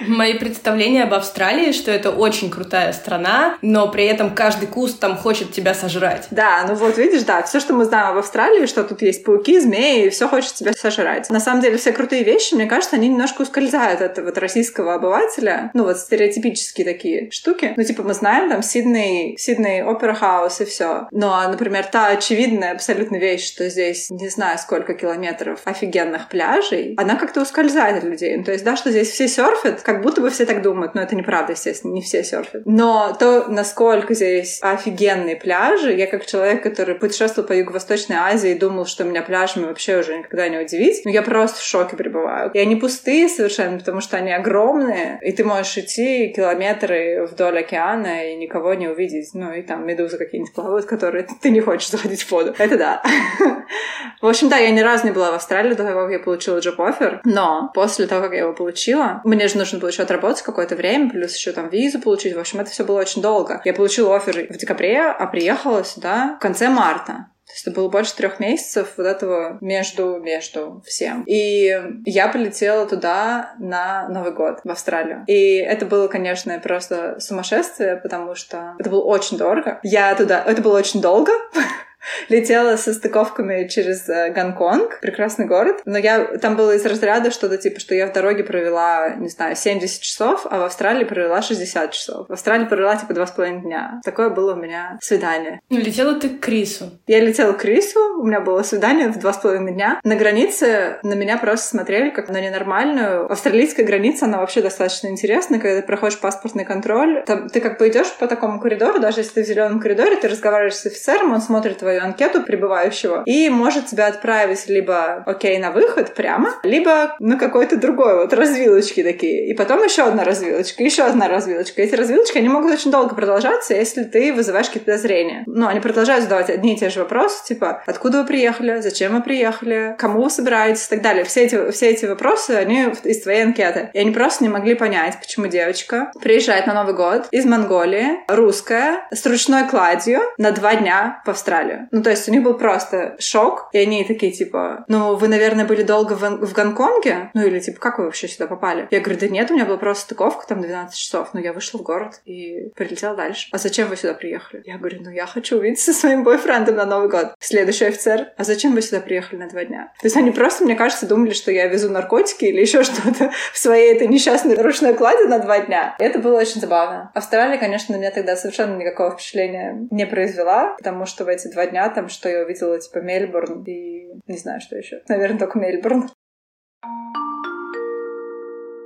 Мои 0.00 0.34
представления 0.34 1.04
об 1.04 1.14
Австралии, 1.14 1.72
что 1.72 1.90
это 1.90 2.10
очень 2.10 2.50
крутая 2.50 2.92
страна, 2.92 3.58
но 3.62 3.88
при 3.88 4.06
этом 4.06 4.34
каждый 4.34 4.66
куст 4.66 5.00
там 5.00 5.16
хочет 5.16 5.52
тебя 5.52 5.74
сожрать. 5.74 6.28
Да, 6.30 6.64
ну 6.68 6.74
вот 6.74 6.98
видишь, 6.98 7.22
да, 7.22 7.42
все, 7.42 7.60
что 7.60 7.74
мы 7.74 7.84
знаем 7.84 8.12
об 8.12 8.18
Австралии, 8.18 8.66
что 8.66 8.84
тут 8.84 9.02
есть 9.02 9.24
пауки, 9.24 9.58
змеи, 9.58 10.08
все 10.08 10.28
хочет 10.28 10.54
тебя 10.54 10.72
сожрать. 10.72 11.28
На 11.30 11.40
самом 11.40 11.60
деле 11.60 11.76
все 11.76 11.92
крутые 11.92 12.22
вещи, 12.22 12.54
мне 12.54 12.66
кажется, 12.66 12.96
они 12.96 13.08
немножко 13.08 13.42
ускользают 13.42 14.00
от 14.00 14.18
вот 14.18 14.38
российского 14.38 14.94
обывателя. 14.94 15.70
Ну 15.74 15.84
вот 15.84 15.98
стереотипические 15.98 16.86
такие 16.86 17.30
штуки. 17.30 17.74
Ну 17.76 17.82
типа 17.82 18.02
мы 18.02 18.14
знаем 18.14 18.50
там 18.50 18.62
Сидней, 18.62 19.36
Сидней 19.36 19.82
Опера 19.82 20.14
Хаус 20.14 20.60
и 20.60 20.64
все. 20.64 21.08
Но, 21.10 21.42
например, 21.48 21.84
та 21.84 22.08
очевидная 22.08 22.72
абсолютно 22.72 23.16
вещь, 23.16 23.46
что 23.46 23.68
здесь 23.68 24.10
не 24.10 24.28
знаю 24.28 24.58
сколько 24.58 24.94
километров 24.94 25.60
офигенных 25.64 26.28
пляжей, 26.28 26.94
она 26.96 27.16
как-то 27.16 27.42
ускользает 27.42 27.98
от 27.98 28.04
людей. 28.04 28.36
Ну, 28.36 28.44
то 28.44 28.52
есть, 28.52 28.64
да, 28.64 28.76
что 28.76 28.90
здесь 28.90 29.10
все 29.10 29.26
серфят, 29.62 29.82
как 29.82 30.02
будто 30.02 30.20
бы 30.20 30.30
все 30.30 30.46
так 30.46 30.62
думают, 30.62 30.94
но 30.94 31.02
это 31.02 31.14
неправда, 31.16 31.52
естественно, 31.52 31.92
не 31.92 32.02
все 32.02 32.24
серфят. 32.24 32.62
Но 32.64 33.16
то, 33.18 33.46
насколько 33.48 34.14
здесь 34.14 34.58
офигенные 34.62 35.36
пляжи, 35.36 35.92
я 35.92 36.06
как 36.06 36.26
человек, 36.26 36.62
который 36.62 36.94
путешествовал 36.94 37.48
по 37.48 37.52
Юго-Восточной 37.52 38.16
Азии 38.16 38.50
и 38.50 38.58
думал, 38.58 38.86
что 38.86 39.04
меня 39.04 39.22
пляжами 39.22 39.66
вообще 39.66 39.98
уже 39.98 40.18
никогда 40.18 40.48
не 40.48 40.58
удивить, 40.58 41.04
но 41.04 41.10
я 41.10 41.22
просто 41.22 41.60
в 41.60 41.64
шоке 41.64 41.96
пребываю. 41.96 42.50
И 42.52 42.58
они 42.58 42.76
пустые 42.76 43.28
совершенно, 43.28 43.78
потому 43.78 44.00
что 44.00 44.16
они 44.16 44.32
огромные, 44.32 45.18
и 45.22 45.32
ты 45.32 45.44
можешь 45.44 45.76
идти 45.78 46.32
километры 46.34 47.26
вдоль 47.26 47.60
океана 47.60 48.30
и 48.30 48.36
никого 48.36 48.74
не 48.74 48.88
увидеть. 48.88 49.30
Ну, 49.34 49.52
и 49.52 49.62
там 49.62 49.86
медузы 49.86 50.18
какие-нибудь 50.18 50.54
плавают, 50.54 50.86
которые 50.86 51.26
ты 51.42 51.50
не 51.50 51.60
хочешь 51.60 51.90
заходить 51.90 52.22
в 52.22 52.30
воду. 52.30 52.54
Это 52.58 52.76
да. 52.76 53.02
В 54.22 54.26
общем, 54.26 54.48
да, 54.48 54.56
я 54.56 54.70
ни 54.70 54.80
разу 54.80 55.06
не 55.06 55.12
была 55.12 55.30
в 55.30 55.34
Австралии 55.34 55.74
до 55.74 55.84
того, 55.84 56.02
как 56.02 56.12
я 56.12 56.18
получила 56.18 56.58
джоп-оффер, 56.58 57.20
но 57.24 57.70
после 57.74 58.06
того, 58.06 58.22
как 58.22 58.32
я 58.32 58.40
его 58.40 58.52
получила, 58.52 59.20
мне 59.24 59.47
же 59.48 59.58
нужно 59.58 59.78
было 59.78 59.88
еще 59.88 60.02
отработать 60.02 60.42
какое-то 60.42 60.76
время, 60.76 61.10
плюс 61.10 61.34
еще 61.34 61.52
там 61.52 61.68
визу 61.68 62.00
получить. 62.00 62.34
В 62.34 62.40
общем, 62.40 62.60
это 62.60 62.70
все 62.70 62.84
было 62.84 63.00
очень 63.00 63.22
долго. 63.22 63.60
Я 63.64 63.74
получила 63.74 64.16
офер 64.16 64.46
в 64.48 64.56
декабре, 64.56 65.00
а 65.00 65.26
приехала 65.26 65.84
сюда 65.84 66.36
в 66.38 66.42
конце 66.42 66.68
марта. 66.68 67.28
То 67.48 67.54
есть 67.54 67.66
это 67.66 67.76
было 67.76 67.88
больше 67.88 68.14
трех 68.14 68.40
месяцев 68.40 68.92
вот 68.98 69.06
этого 69.06 69.56
между, 69.62 70.18
между 70.18 70.82
всем. 70.86 71.24
И 71.26 71.74
я 72.04 72.28
полетела 72.28 72.86
туда 72.86 73.54
на 73.58 74.06
Новый 74.10 74.32
год, 74.32 74.60
в 74.64 74.70
Австралию. 74.70 75.24
И 75.26 75.56
это 75.56 75.86
было, 75.86 76.08
конечно, 76.08 76.58
просто 76.58 77.18
сумасшествие, 77.20 77.96
потому 77.96 78.34
что 78.34 78.74
это 78.78 78.90
было 78.90 79.02
очень 79.02 79.38
дорого. 79.38 79.80
Я 79.82 80.14
туда... 80.14 80.44
Это 80.44 80.60
было 80.60 80.76
очень 80.76 81.00
долго. 81.00 81.32
летела 82.28 82.76
со 82.76 82.92
стыковками 82.92 83.66
через 83.68 84.08
э, 84.08 84.30
Гонконг, 84.30 85.00
прекрасный 85.00 85.46
город. 85.46 85.80
Но 85.84 85.98
я 85.98 86.24
там 86.38 86.56
было 86.56 86.74
из 86.74 86.84
разряда 86.84 87.30
что-то 87.30 87.58
типа, 87.58 87.80
что 87.80 87.94
я 87.94 88.06
в 88.06 88.12
дороге 88.12 88.44
провела, 88.44 89.10
не 89.16 89.28
знаю, 89.28 89.56
70 89.56 90.00
часов, 90.00 90.46
а 90.50 90.58
в 90.58 90.62
Австралии 90.64 91.04
провела 91.04 91.42
60 91.42 91.92
часов. 91.92 92.28
В 92.28 92.32
Австралии 92.32 92.66
провела 92.66 92.96
типа 92.96 93.14
два 93.14 93.26
с 93.26 93.30
половиной 93.30 93.62
дня. 93.62 94.00
Такое 94.04 94.30
было 94.30 94.54
у 94.54 94.56
меня 94.56 94.98
свидание. 95.00 95.60
Ну, 95.70 95.78
летела 95.78 96.14
ты 96.14 96.28
к 96.30 96.40
Крису. 96.40 96.90
Я 97.06 97.20
летела 97.20 97.52
к 97.52 97.58
Крису, 97.58 98.00
у 98.20 98.26
меня 98.26 98.40
было 98.40 98.62
свидание 98.62 99.08
в 99.08 99.18
два 99.18 99.32
с 99.32 99.38
половиной 99.38 99.72
дня. 99.72 100.00
На 100.04 100.16
границе 100.16 100.98
на 101.02 101.14
меня 101.14 101.38
просто 101.38 101.68
смотрели 101.68 102.10
как 102.10 102.28
на 102.28 102.40
ненормальную. 102.40 103.30
Австралийская 103.30 103.84
граница, 103.84 104.26
она 104.26 104.38
вообще 104.38 104.62
достаточно 104.62 105.08
интересна, 105.08 105.58
когда 105.58 105.80
ты 105.80 105.86
проходишь 105.86 106.18
паспортный 106.20 106.64
контроль. 106.64 107.22
Там, 107.26 107.48
ты 107.48 107.60
как 107.60 107.78
бы 107.78 107.88
идешь 107.88 108.12
по 108.18 108.26
такому 108.26 108.60
коридору, 108.60 108.98
даже 108.98 109.20
если 109.20 109.34
ты 109.34 109.42
в 109.42 109.46
зеленом 109.46 109.80
коридоре, 109.80 110.16
ты 110.16 110.28
разговариваешь 110.28 110.76
с 110.76 110.86
офицером, 110.86 111.32
он 111.32 111.40
смотрит 111.40 111.82
твою 111.88 112.02
анкету 112.02 112.42
прибывающего 112.42 113.22
и 113.24 113.48
может 113.48 113.86
тебя 113.86 114.08
отправить 114.08 114.68
либо, 114.68 115.22
окей, 115.24 115.58
на 115.58 115.70
выход 115.70 116.14
прямо, 116.14 116.50
либо 116.62 117.16
на 117.18 117.36
какой-то 117.38 117.76
другой, 117.76 118.18
вот 118.18 118.32
развилочки 118.34 119.02
такие. 119.02 119.48
И 119.48 119.54
потом 119.54 119.82
еще 119.82 120.02
одна 120.02 120.22
развилочка, 120.22 120.82
еще 120.82 121.04
одна 121.04 121.28
развилочка. 121.28 121.80
Эти 121.80 121.94
развилочки, 121.94 122.36
они 122.36 122.48
могут 122.48 122.72
очень 122.72 122.90
долго 122.90 123.14
продолжаться, 123.14 123.74
если 123.74 124.04
ты 124.04 124.34
вызываешь 124.34 124.66
какие-то 124.66 124.92
подозрения. 124.92 125.44
Ну, 125.46 125.66
они 125.66 125.80
продолжают 125.80 126.24
задавать 126.24 126.50
одни 126.50 126.74
и 126.74 126.78
те 126.78 126.90
же 126.90 127.00
вопросы, 127.00 127.42
типа, 127.46 127.82
откуда 127.86 128.18
вы 128.18 128.26
приехали, 128.26 128.80
зачем 128.80 129.14
вы 129.14 129.22
приехали, 129.22 129.94
кому 129.98 130.22
вы 130.22 130.30
собираетесь 130.30 130.86
и 130.86 130.90
так 130.90 131.02
далее. 131.02 131.24
Все 131.24 131.44
эти, 131.44 131.70
все 131.70 131.88
эти 131.88 132.04
вопросы, 132.04 132.50
они 132.50 132.92
из 133.04 133.22
твоей 133.22 133.44
анкеты. 133.44 133.88
И 133.94 133.98
они 133.98 134.10
просто 134.10 134.44
не 134.44 134.50
могли 134.50 134.74
понять, 134.74 135.18
почему 135.18 135.46
девочка 135.46 136.12
приезжает 136.20 136.66
на 136.66 136.74
Новый 136.74 136.94
год 136.94 137.28
из 137.30 137.46
Монголии, 137.46 138.18
русская, 138.28 139.06
с 139.10 139.24
ручной 139.24 139.66
кладью 139.66 140.20
на 140.36 140.52
два 140.52 140.74
дня 140.74 141.22
в 141.24 141.30
Австралию. 141.30 141.77
Ну, 141.90 142.02
то 142.02 142.10
есть 142.10 142.28
у 142.28 142.32
них 142.32 142.42
был 142.42 142.54
просто 142.54 143.16
шок, 143.18 143.68
и 143.72 143.78
они 143.78 144.04
такие, 144.04 144.32
типа, 144.32 144.84
ну, 144.88 145.16
вы, 145.16 145.28
наверное, 145.28 145.64
были 145.64 145.82
долго 145.82 146.14
в, 146.14 146.22
в 146.22 146.52
Гонконге? 146.52 147.30
Ну, 147.34 147.46
или, 147.46 147.58
типа, 147.60 147.78
как 147.80 147.98
вы 147.98 148.04
вообще 148.04 148.28
сюда 148.28 148.46
попали? 148.46 148.88
Я 148.90 149.00
говорю, 149.00 149.20
да 149.20 149.28
нет, 149.28 149.50
у 149.50 149.54
меня 149.54 149.64
была 149.64 149.78
просто 149.78 150.04
стыковка, 150.04 150.46
там 150.46 150.60
12 150.60 150.96
часов. 150.96 151.30
Но 151.32 151.40
я 151.40 151.52
вышла 151.52 151.78
в 151.78 151.82
город 151.82 152.20
и 152.24 152.70
прилетела 152.74 153.14
дальше. 153.16 153.48
А 153.52 153.58
зачем 153.58 153.88
вы 153.88 153.96
сюда 153.96 154.14
приехали? 154.14 154.62
Я 154.64 154.78
говорю, 154.78 155.00
ну, 155.02 155.10
я 155.10 155.26
хочу 155.26 155.58
увидеться 155.58 155.92
со 155.92 156.00
своим 156.00 156.24
бойфрендом 156.24 156.76
на 156.76 156.86
Новый 156.86 157.08
год. 157.08 157.34
Следующий 157.38 157.86
офицер, 157.86 158.28
а 158.36 158.44
зачем 158.44 158.74
вы 158.74 158.82
сюда 158.82 159.00
приехали 159.00 159.38
на 159.40 159.48
два 159.48 159.64
дня? 159.64 159.92
То 160.00 160.06
есть 160.06 160.16
они 160.16 160.30
просто, 160.30 160.64
мне 160.64 160.74
кажется, 160.74 161.06
думали, 161.06 161.32
что 161.32 161.50
я 161.50 161.66
везу 161.66 161.90
наркотики 161.90 162.44
или 162.44 162.60
еще 162.60 162.82
что-то 162.82 163.30
в 163.52 163.58
своей 163.58 163.94
этой 163.94 164.08
несчастной 164.08 164.56
ручной 164.56 164.94
кладе 164.94 165.24
на 165.24 165.38
два 165.38 165.60
дня. 165.60 165.96
И 165.98 166.02
это 166.02 166.18
было 166.18 166.38
очень 166.38 166.60
забавно. 166.60 167.10
Австралия, 167.14 167.58
конечно, 167.58 167.94
на 167.94 168.00
меня 168.00 168.10
тогда 168.10 168.36
совершенно 168.36 168.76
никакого 168.76 169.12
впечатления 169.12 169.86
не 169.90 170.06
произвела, 170.06 170.74
потому 170.76 171.06
что 171.06 171.24
в 171.24 171.28
эти 171.28 171.48
два 171.48 171.66
дня 171.68 171.88
там, 171.90 172.08
что 172.08 172.28
я 172.28 172.42
увидела, 172.42 172.78
типа, 172.78 172.98
Мельбурн 172.98 173.62
и 173.64 173.98
не 174.26 174.36
знаю, 174.36 174.60
что 174.60 174.76
еще. 174.76 175.02
Наверное, 175.08 175.38
только 175.38 175.58
Мельбурн. 175.58 176.10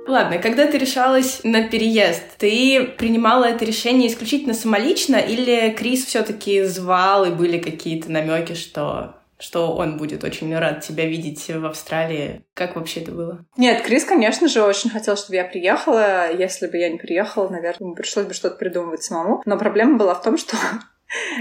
Ладно, 0.05 0.37
когда 0.37 0.67
ты 0.67 0.77
решалась 0.77 1.41
на 1.43 1.67
переезд, 1.67 2.37
ты 2.37 2.93
принимала 2.97 3.45
это 3.45 3.63
решение 3.63 4.09
исключительно 4.09 4.53
самолично 4.53 5.15
или 5.15 5.71
Крис 5.71 6.05
все-таки 6.05 6.63
звал 6.63 7.25
и 7.25 7.31
были 7.33 7.57
какие-то 7.57 8.11
намеки, 8.11 8.53
что 8.53 9.15
что 9.39 9.75
он 9.75 9.97
будет 9.97 10.23
очень 10.23 10.57
рад 10.57 10.81
тебя 10.81 11.05
видеть 11.05 11.49
в 11.49 11.65
Австралии. 11.65 12.45
Как 12.53 12.77
вообще 12.77 13.01
это 13.01 13.11
было? 13.11 13.45
Нет, 13.57 13.81
Крис, 13.81 14.05
конечно 14.05 14.47
же, 14.47 14.63
очень 14.63 14.89
хотел, 14.89 15.17
чтобы 15.17 15.35
я 15.35 15.43
приехала. 15.43 16.31
Если 16.31 16.67
бы 16.67 16.77
я 16.77 16.89
не 16.89 16.97
приехала, 16.97 17.49
наверное, 17.49 17.93
пришлось 17.93 18.25
бы 18.25 18.33
что-то 18.33 18.55
придумывать 18.55 19.03
самому. 19.03 19.41
Но 19.45 19.57
проблема 19.57 19.97
была 19.97 20.15
в 20.15 20.21
том, 20.21 20.37
что 20.37 20.55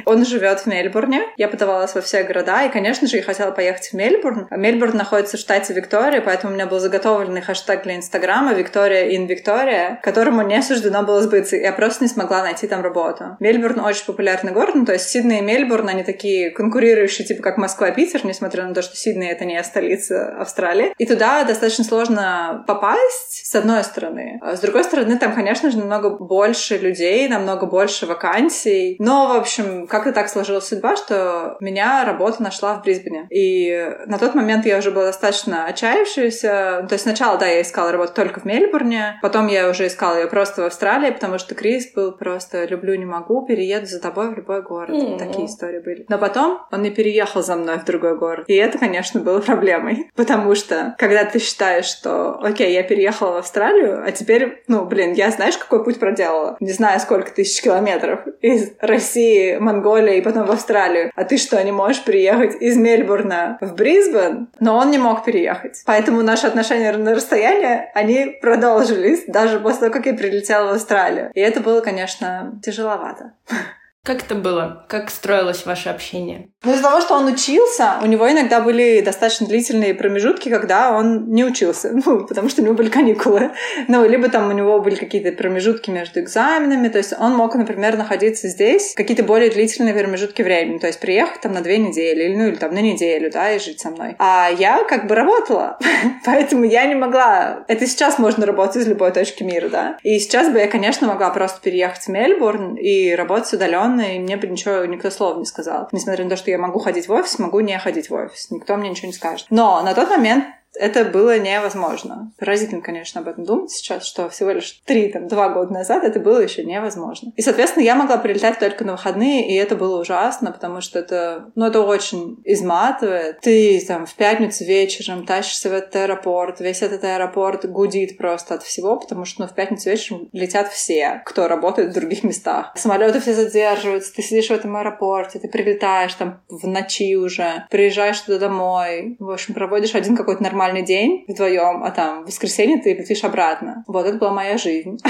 он 0.04 0.24
живет 0.24 0.60
в 0.60 0.66
Мельбурне. 0.66 1.22
Я 1.36 1.48
подавалась 1.48 1.94
во 1.94 2.00
все 2.00 2.22
города, 2.22 2.64
и, 2.64 2.70
конечно 2.70 3.06
же, 3.06 3.16
я 3.16 3.22
хотела 3.22 3.50
поехать 3.50 3.88
в 3.88 3.92
Мельбурн. 3.94 4.48
Мельбурн 4.50 4.96
находится 4.96 5.36
в 5.36 5.40
штате 5.40 5.72
Виктория, 5.74 6.20
поэтому 6.20 6.52
у 6.52 6.54
меня 6.54 6.66
был 6.66 6.78
заготовленный 6.78 7.40
хэштег 7.40 7.82
для 7.84 7.96
Инстаграма 7.96 8.52
«Виктория 8.52 9.10
in 9.10 9.26
Виктория», 9.26 10.00
которому 10.02 10.42
не 10.42 10.62
суждено 10.62 11.02
было 11.02 11.22
сбыться. 11.22 11.56
Я 11.56 11.72
просто 11.72 12.04
не 12.04 12.08
смогла 12.08 12.42
найти 12.42 12.66
там 12.66 12.82
работу. 12.82 13.36
Мельбурн 13.40 13.80
очень 13.80 14.04
популярный 14.04 14.52
город, 14.52 14.74
ну, 14.74 14.84
то 14.84 14.92
есть 14.92 15.08
Сидней 15.08 15.38
и 15.38 15.42
Мельбурн, 15.42 15.88
они 15.88 16.02
такие 16.02 16.50
конкурирующие, 16.50 17.26
типа 17.26 17.42
как 17.42 17.58
Москва 17.58 17.88
и 17.88 17.94
Питер, 17.94 18.24
несмотря 18.24 18.64
на 18.66 18.74
то, 18.74 18.82
что 18.82 18.96
Сидней— 18.96 19.30
это 19.32 19.44
не 19.44 19.62
столица 19.62 20.36
Австралии. 20.38 20.92
И 20.98 21.06
туда 21.06 21.44
достаточно 21.44 21.84
сложно 21.84 22.64
попасть, 22.66 23.46
с 23.46 23.54
одной 23.54 23.84
стороны. 23.84 24.38
А 24.42 24.56
с 24.56 24.60
другой 24.60 24.84
стороны, 24.84 25.18
там, 25.18 25.34
конечно 25.34 25.70
же, 25.70 25.78
намного 25.78 26.10
больше 26.10 26.76
людей, 26.78 27.28
намного 27.28 27.66
больше 27.66 28.06
вакансий. 28.06 28.96
Но, 28.98 29.28
в 29.28 29.36
общем, 29.36 29.61
общем, 29.62 29.86
как-то 29.86 30.12
так 30.12 30.28
сложилась 30.28 30.66
судьба, 30.66 30.96
что 30.96 31.56
меня 31.60 32.04
работа 32.04 32.42
нашла 32.42 32.74
в 32.74 32.82
Брисбене. 32.82 33.26
И 33.30 33.96
на 34.06 34.18
тот 34.18 34.34
момент 34.34 34.66
я 34.66 34.78
уже 34.78 34.90
была 34.90 35.06
достаточно 35.06 35.66
отчаявшаяся. 35.66 36.86
То 36.88 36.92
есть 36.92 37.02
сначала, 37.02 37.38
да, 37.38 37.46
я 37.46 37.62
искала 37.62 37.92
работу 37.92 38.12
только 38.14 38.40
в 38.40 38.44
Мельбурне, 38.44 39.18
потом 39.22 39.46
я 39.46 39.68
уже 39.68 39.86
искала 39.86 40.16
ее 40.16 40.26
просто 40.26 40.62
в 40.62 40.66
Австралии, 40.66 41.10
потому 41.10 41.38
что 41.38 41.54
Крис 41.54 41.92
был 41.94 42.12
просто 42.12 42.64
«люблю, 42.64 42.94
не 42.94 43.04
могу, 43.04 43.44
перееду 43.46 43.86
за 43.86 44.00
тобой 44.00 44.30
в 44.30 44.36
любой 44.36 44.62
город». 44.62 44.90
Mm-hmm. 44.90 45.18
Такие 45.18 45.46
истории 45.46 45.80
были. 45.80 46.04
Но 46.08 46.18
потом 46.18 46.60
он 46.70 46.82
не 46.82 46.90
переехал 46.90 47.42
за 47.42 47.56
мной 47.56 47.78
в 47.78 47.84
другой 47.84 48.16
город. 48.18 48.44
И 48.48 48.54
это, 48.54 48.78
конечно, 48.78 49.20
было 49.20 49.40
проблемой. 49.40 50.10
Потому 50.16 50.54
что, 50.54 50.94
когда 50.98 51.24
ты 51.24 51.38
считаешь, 51.38 51.86
что 51.86 52.38
«Окей, 52.42 52.72
я 52.72 52.82
переехала 52.82 53.32
в 53.32 53.36
Австралию, 53.38 54.02
а 54.04 54.10
теперь, 54.12 54.62
ну, 54.68 54.84
блин, 54.84 55.12
я 55.12 55.30
знаешь, 55.30 55.56
какой 55.56 55.84
путь 55.84 55.98
проделала? 55.98 56.56
Не 56.60 56.72
знаю, 56.72 57.00
сколько 57.00 57.30
тысяч 57.30 57.62
километров 57.62 58.20
из 58.40 58.72
России 58.80 59.51
Монголии 59.58 60.18
и 60.18 60.22
потом 60.22 60.46
в 60.46 60.50
Австралию. 60.50 61.10
А 61.14 61.24
ты 61.24 61.36
что, 61.36 61.62
не 61.62 61.72
можешь 61.72 62.04
приехать 62.04 62.60
из 62.60 62.76
Мельбурна 62.76 63.58
в 63.60 63.74
Брисбен? 63.74 64.48
Но 64.60 64.76
он 64.76 64.90
не 64.90 64.98
мог 64.98 65.24
переехать. 65.24 65.82
Поэтому 65.86 66.22
наши 66.22 66.46
отношения 66.46 66.92
на 66.92 67.14
расстоянии, 67.14 67.90
они 67.94 68.38
продолжились 68.40 69.24
даже 69.26 69.60
после 69.60 69.80
того, 69.80 69.92
как 69.92 70.06
я 70.06 70.14
прилетела 70.14 70.68
в 70.68 70.74
Австралию. 70.74 71.30
И 71.34 71.40
это 71.40 71.60
было, 71.60 71.80
конечно, 71.80 72.60
тяжеловато. 72.62 73.32
Как 74.04 74.24
это 74.24 74.34
было? 74.34 74.84
Как 74.88 75.10
строилось 75.10 75.64
ваше 75.64 75.88
общение? 75.88 76.48
Ну, 76.64 76.72
из-за 76.72 76.82
того, 76.82 77.00
что 77.00 77.14
он 77.14 77.26
учился, 77.26 77.98
у 78.02 78.06
него 78.06 78.28
иногда 78.28 78.60
были 78.60 79.00
достаточно 79.00 79.46
длительные 79.46 79.94
промежутки, 79.94 80.48
когда 80.48 80.90
он 80.90 81.30
не 81.30 81.44
учился, 81.44 81.92
ну, 82.04 82.26
потому 82.26 82.48
что 82.48 82.62
у 82.62 82.64
него 82.64 82.74
были 82.74 82.88
каникулы. 82.88 83.52
Ну, 83.86 84.04
либо 84.04 84.28
там 84.28 84.48
у 84.48 84.52
него 84.52 84.80
были 84.80 84.96
какие-то 84.96 85.30
промежутки 85.30 85.90
между 85.90 86.18
экзаменами, 86.18 86.88
то 86.88 86.98
есть 86.98 87.14
он 87.16 87.36
мог, 87.36 87.54
например, 87.54 87.96
находиться 87.96 88.48
здесь 88.48 88.92
какие-то 88.96 89.22
более 89.22 89.50
длительные 89.50 89.94
промежутки 89.94 90.42
времени, 90.42 90.78
то 90.78 90.88
есть 90.88 90.98
приехать 90.98 91.40
там 91.40 91.52
на 91.52 91.60
две 91.60 91.78
недели, 91.78 92.24
или, 92.24 92.34
ну, 92.34 92.48
или 92.48 92.56
там 92.56 92.74
на 92.74 92.80
неделю, 92.80 93.30
да, 93.30 93.52
и 93.52 93.60
жить 93.60 93.78
со 93.78 93.90
мной. 93.90 94.16
А 94.18 94.48
я 94.48 94.82
как 94.82 95.06
бы 95.06 95.14
работала, 95.14 95.78
поэтому 96.24 96.64
я 96.64 96.86
не 96.86 96.96
могла... 96.96 97.64
Это 97.68 97.86
сейчас 97.86 98.18
можно 98.18 98.46
работать 98.46 98.78
из 98.78 98.88
любой 98.88 99.12
точки 99.12 99.44
мира, 99.44 99.68
да. 99.68 99.96
И 100.02 100.18
сейчас 100.18 100.48
бы 100.48 100.58
я, 100.58 100.66
конечно, 100.66 101.06
могла 101.06 101.30
просто 101.30 101.60
переехать 101.60 102.02
в 102.02 102.08
Мельбурн 102.08 102.74
и 102.74 103.14
работать 103.14 103.52
удаленно 103.52 103.91
удивленно, 103.92 104.16
и 104.16 104.18
мне 104.18 104.36
бы 104.36 104.46
ничего, 104.46 104.84
никто 104.84 105.10
слова 105.10 105.38
не 105.38 105.46
сказал. 105.46 105.88
Несмотря 105.92 106.24
на 106.24 106.30
то, 106.30 106.36
что 106.36 106.50
я 106.50 106.58
могу 106.58 106.78
ходить 106.78 107.08
в 107.08 107.12
офис, 107.12 107.38
могу 107.38 107.60
не 107.60 107.78
ходить 107.78 108.10
в 108.10 108.14
офис. 108.14 108.50
Никто 108.50 108.76
мне 108.76 108.90
ничего 108.90 109.06
не 109.08 109.12
скажет. 109.12 109.46
Но 109.50 109.82
на 109.82 109.94
тот 109.94 110.08
момент 110.08 110.44
это 110.74 111.04
было 111.04 111.38
невозможно. 111.38 112.32
Поразительно, 112.38 112.80
конечно, 112.80 113.20
об 113.20 113.28
этом 113.28 113.44
думать 113.44 113.70
сейчас, 113.70 114.04
что 114.04 114.28
всего 114.28 114.50
лишь 114.50 114.80
три, 114.84 115.08
там, 115.08 115.28
два 115.28 115.50
года 115.50 115.72
назад 115.72 116.04
это 116.04 116.20
было 116.20 116.40
еще 116.40 116.64
невозможно. 116.64 117.32
И, 117.36 117.42
соответственно, 117.42 117.84
я 117.84 117.94
могла 117.94 118.16
прилетать 118.16 118.58
только 118.58 118.84
на 118.84 118.92
выходные, 118.92 119.48
и 119.48 119.54
это 119.54 119.76
было 119.76 120.00
ужасно, 120.00 120.52
потому 120.52 120.80
что 120.80 120.98
это, 120.98 121.50
ну, 121.54 121.66
это 121.66 121.80
очень 121.80 122.40
изматывает. 122.44 123.40
Ты 123.40 123.84
там 123.86 124.06
в 124.06 124.14
пятницу 124.14 124.64
вечером 124.64 125.26
тащишься 125.26 125.68
в 125.68 125.72
этот 125.72 125.94
аэропорт, 125.96 126.60
весь 126.60 126.82
этот 126.82 127.04
аэропорт 127.04 127.66
гудит 127.66 128.16
просто 128.16 128.54
от 128.54 128.62
всего, 128.62 128.98
потому 128.98 129.24
что, 129.24 129.42
ну, 129.42 129.48
в 129.48 129.54
пятницу 129.54 129.90
вечером 129.90 130.28
летят 130.32 130.68
все, 130.68 131.22
кто 131.24 131.48
работает 131.48 131.90
в 131.90 131.94
других 131.94 132.24
местах. 132.24 132.72
Самолеты 132.76 133.20
все 133.20 133.34
задерживаются, 133.34 134.14
ты 134.14 134.22
сидишь 134.22 134.48
в 134.48 134.52
этом 134.52 134.76
аэропорте, 134.76 135.38
ты 135.38 135.48
прилетаешь 135.48 136.14
там 136.14 136.40
в 136.48 136.66
ночи 136.66 137.16
уже, 137.16 137.66
приезжаешь 137.70 138.20
туда 138.20 138.38
домой, 138.38 139.16
в 139.18 139.30
общем, 139.30 139.54
проводишь 139.54 139.94
один 139.94 140.16
какой-то 140.16 140.42
нормальный 140.42 140.61
нормальный 140.62 140.82
день 140.82 141.24
вдвоем, 141.26 141.82
а 141.82 141.90
там 141.90 142.22
в 142.22 142.26
воскресенье 142.26 142.78
ты 142.78 142.94
летишь 142.94 143.24
обратно. 143.24 143.84
Вот 143.86 144.06
это 144.06 144.18
была 144.18 144.30
моя 144.30 144.56
жизнь. 144.58 144.98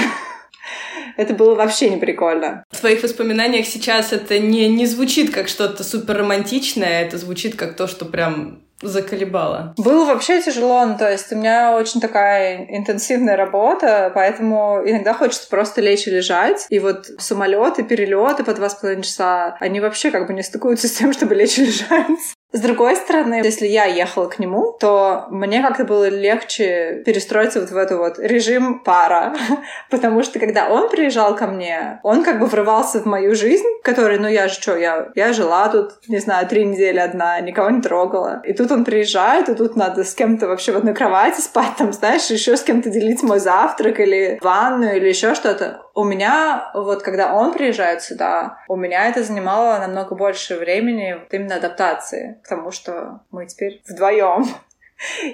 Это 1.17 1.35
было 1.35 1.53
вообще 1.53 1.89
не 1.89 1.97
прикольно. 1.97 2.63
В 2.71 2.79
твоих 2.79 3.03
воспоминаниях 3.03 3.67
сейчас 3.67 4.13
это 4.13 4.39
не, 4.39 4.67
не 4.67 4.87
звучит 4.87 5.31
как 5.31 5.47
что-то 5.47 5.83
супер 5.83 6.17
романтичное, 6.17 7.03
это 7.03 7.19
звучит 7.19 7.55
как 7.55 7.75
то, 7.75 7.85
что 7.85 8.05
прям 8.05 8.63
заколебало? 8.81 9.75
Было 9.77 10.05
вообще 10.05 10.41
тяжело, 10.41 10.85
ну, 10.85 10.97
то 10.97 11.11
есть 11.11 11.31
у 11.31 11.35
меня 11.35 11.75
очень 11.75 12.01
такая 12.01 12.65
интенсивная 12.67 13.35
работа, 13.35 14.11
поэтому 14.15 14.81
иногда 14.83 15.13
хочется 15.13 15.47
просто 15.49 15.81
лечь 15.81 16.07
и 16.07 16.11
лежать. 16.11 16.65
И 16.69 16.79
вот 16.79 17.05
самолеты, 17.19 17.83
перелеты 17.83 18.43
по 18.43 18.53
два 18.53 18.69
с 18.69 18.75
половиной 18.75 19.03
часа, 19.03 19.55
они 19.59 19.81
вообще 19.81 20.09
как 20.09 20.25
бы 20.25 20.33
не 20.33 20.41
стыкуются 20.41 20.87
с 20.87 20.93
тем, 20.93 21.13
чтобы 21.13 21.35
лечь 21.35 21.59
и 21.59 21.65
лежать. 21.65 22.07
С 22.55 22.59
другой 22.61 22.95
стороны, 22.95 23.41
если 23.43 23.65
я 23.65 23.85
ехала 23.85 24.27
к 24.27 24.37
нему, 24.37 24.77
то 24.79 25.25
мне 25.31 25.63
как-то 25.63 25.85
было 25.85 26.07
легче 26.07 27.01
перестроиться 27.03 27.59
вот 27.59 27.71
в 27.71 27.75
эту 27.75 27.97
вот 27.97 28.19
режим 28.19 28.83
пара. 28.83 29.33
Потому 29.89 30.21
что 30.21 30.37
когда 30.37 30.69
он 30.69 30.87
приезжал 30.87 31.35
ко 31.35 31.47
мне, 31.47 31.99
он 32.03 32.23
как 32.23 32.39
бы 32.39 32.45
врывался 32.45 32.99
в 32.99 33.05
мою 33.05 33.33
жизнь, 33.33 33.65
которая, 33.83 34.19
ну 34.19 34.27
я 34.27 34.47
же 34.47 34.53
что, 34.53 34.77
я, 34.77 35.09
я 35.15 35.33
жила 35.33 35.67
тут, 35.69 35.93
не 36.07 36.19
знаю, 36.19 36.47
три 36.47 36.63
недели 36.63 36.99
одна, 36.99 37.39
никого 37.39 37.71
не 37.71 37.81
трогала. 37.81 38.41
И 38.43 38.53
тут 38.53 38.71
он 38.71 38.85
приезжает, 38.85 39.49
и 39.49 39.55
тут 39.55 39.75
надо 39.75 40.03
с 40.03 40.13
кем-то 40.13 40.47
вообще 40.47 40.73
в 40.73 40.77
одной 40.77 40.93
кровати 40.93 41.41
спать, 41.41 41.73
там, 41.79 41.91
знаешь, 41.91 42.29
еще 42.29 42.55
с 42.55 42.61
кем-то 42.61 42.91
делить 42.91 43.23
мой 43.23 43.39
завтрак 43.39 43.99
или 43.99 44.37
ванну 44.43 44.93
или 44.93 45.07
еще 45.07 45.33
что-то. 45.33 45.81
У 45.95 46.03
меня, 46.03 46.71
вот 46.73 47.03
когда 47.03 47.35
он 47.35 47.53
приезжает 47.53 48.01
сюда, 48.01 48.63
у 48.67 48.75
меня 48.75 49.07
это 49.07 49.23
занимало 49.23 49.77
намного 49.77 50.15
больше 50.15 50.57
времени 50.57 51.13
вот 51.19 51.31
именно 51.33 51.57
адаптации 51.57 52.39
к 52.43 52.47
тому, 52.47 52.71
что 52.71 53.21
мы 53.29 53.45
теперь 53.45 53.81
вдвоем. 53.87 54.45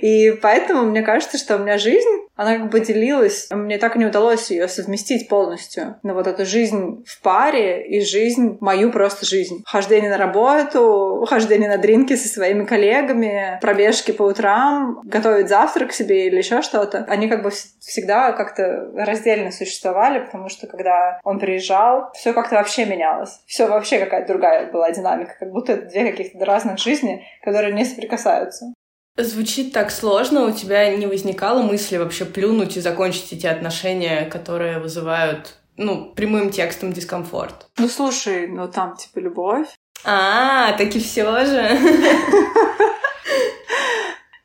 И 0.02 0.32
поэтому 0.42 0.84
мне 0.84 1.02
кажется, 1.02 1.38
что 1.38 1.56
у 1.56 1.60
меня 1.60 1.78
жизнь, 1.78 2.10
она 2.40 2.58
как 2.58 2.70
бы 2.70 2.80
делилась. 2.80 3.50
Мне 3.52 3.78
так 3.78 3.98
и 3.98 4.00
не 4.00 4.06
удалось 4.06 4.50
ее 4.50 4.70
совместить 4.70 5.28
полностью. 5.28 5.98
Но 6.04 6.14
вот 6.14 6.26
эту 6.26 6.46
жизнь 6.46 7.04
в 7.06 7.22
паре 7.22 7.86
и 7.86 8.00
жизнь, 8.00 8.58
мою 8.62 8.92
просто 8.92 9.26
жизнь. 9.26 9.62
Хождение 9.66 10.10
на 10.10 10.18
работу, 10.18 11.26
хождение 11.28 11.68
на 11.68 11.78
дринки 11.78 12.16
со 12.16 12.30
своими 12.30 12.64
коллегами, 12.64 13.60
пробежки 13.60 14.12
по 14.12 14.24
утрам, 14.24 15.02
готовить 15.04 15.50
завтрак 15.50 15.92
себе 15.92 16.28
или 16.28 16.38
еще 16.38 16.62
что-то. 16.62 17.06
Они 17.10 17.28
как 17.28 17.44
бы 17.44 17.52
всегда 17.80 18.32
как-то 18.32 18.90
раздельно 18.96 19.52
существовали, 19.52 20.20
потому 20.20 20.48
что 20.48 20.66
когда 20.68 21.20
он 21.26 21.40
приезжал, 21.40 22.10
все 22.14 22.32
как-то 22.32 22.56
вообще 22.56 22.86
менялось. 22.86 23.42
Все 23.48 23.68
вообще 23.68 24.00
какая-то 24.00 24.30
другая 24.30 24.72
была 24.72 24.92
динамика, 24.92 25.36
как 25.38 25.52
будто 25.52 25.76
две 25.76 26.10
каких-то 26.10 26.46
разных 26.46 26.80
жизни, 26.80 27.26
которые 27.44 27.74
не 27.74 27.84
соприкасаются. 27.84 28.74
Звучит 29.22 29.74
так 29.74 29.92
сложно, 29.92 30.46
у 30.46 30.52
тебя 30.52 30.96
не 30.96 31.06
возникало 31.06 31.62
мысли 31.62 31.98
вообще 31.98 32.24
плюнуть 32.24 32.78
и 32.78 32.82
закончить 32.82 33.34
эти 33.34 33.48
отношения, 33.48 34.24
которые 34.26 34.80
вызывают, 34.80 35.58
ну, 35.76 36.14
прямым 36.14 36.52
текстом 36.52 36.94
дискомфорт? 36.94 37.68
Ну, 37.78 37.90
слушай, 37.90 38.48
ну 38.48 38.70
там 38.70 38.96
типа 38.96 39.20
любовь. 39.20 39.68
А, 40.06 40.72
так 40.78 40.96
и 40.96 41.00
все 41.02 41.46
же. 41.46 41.78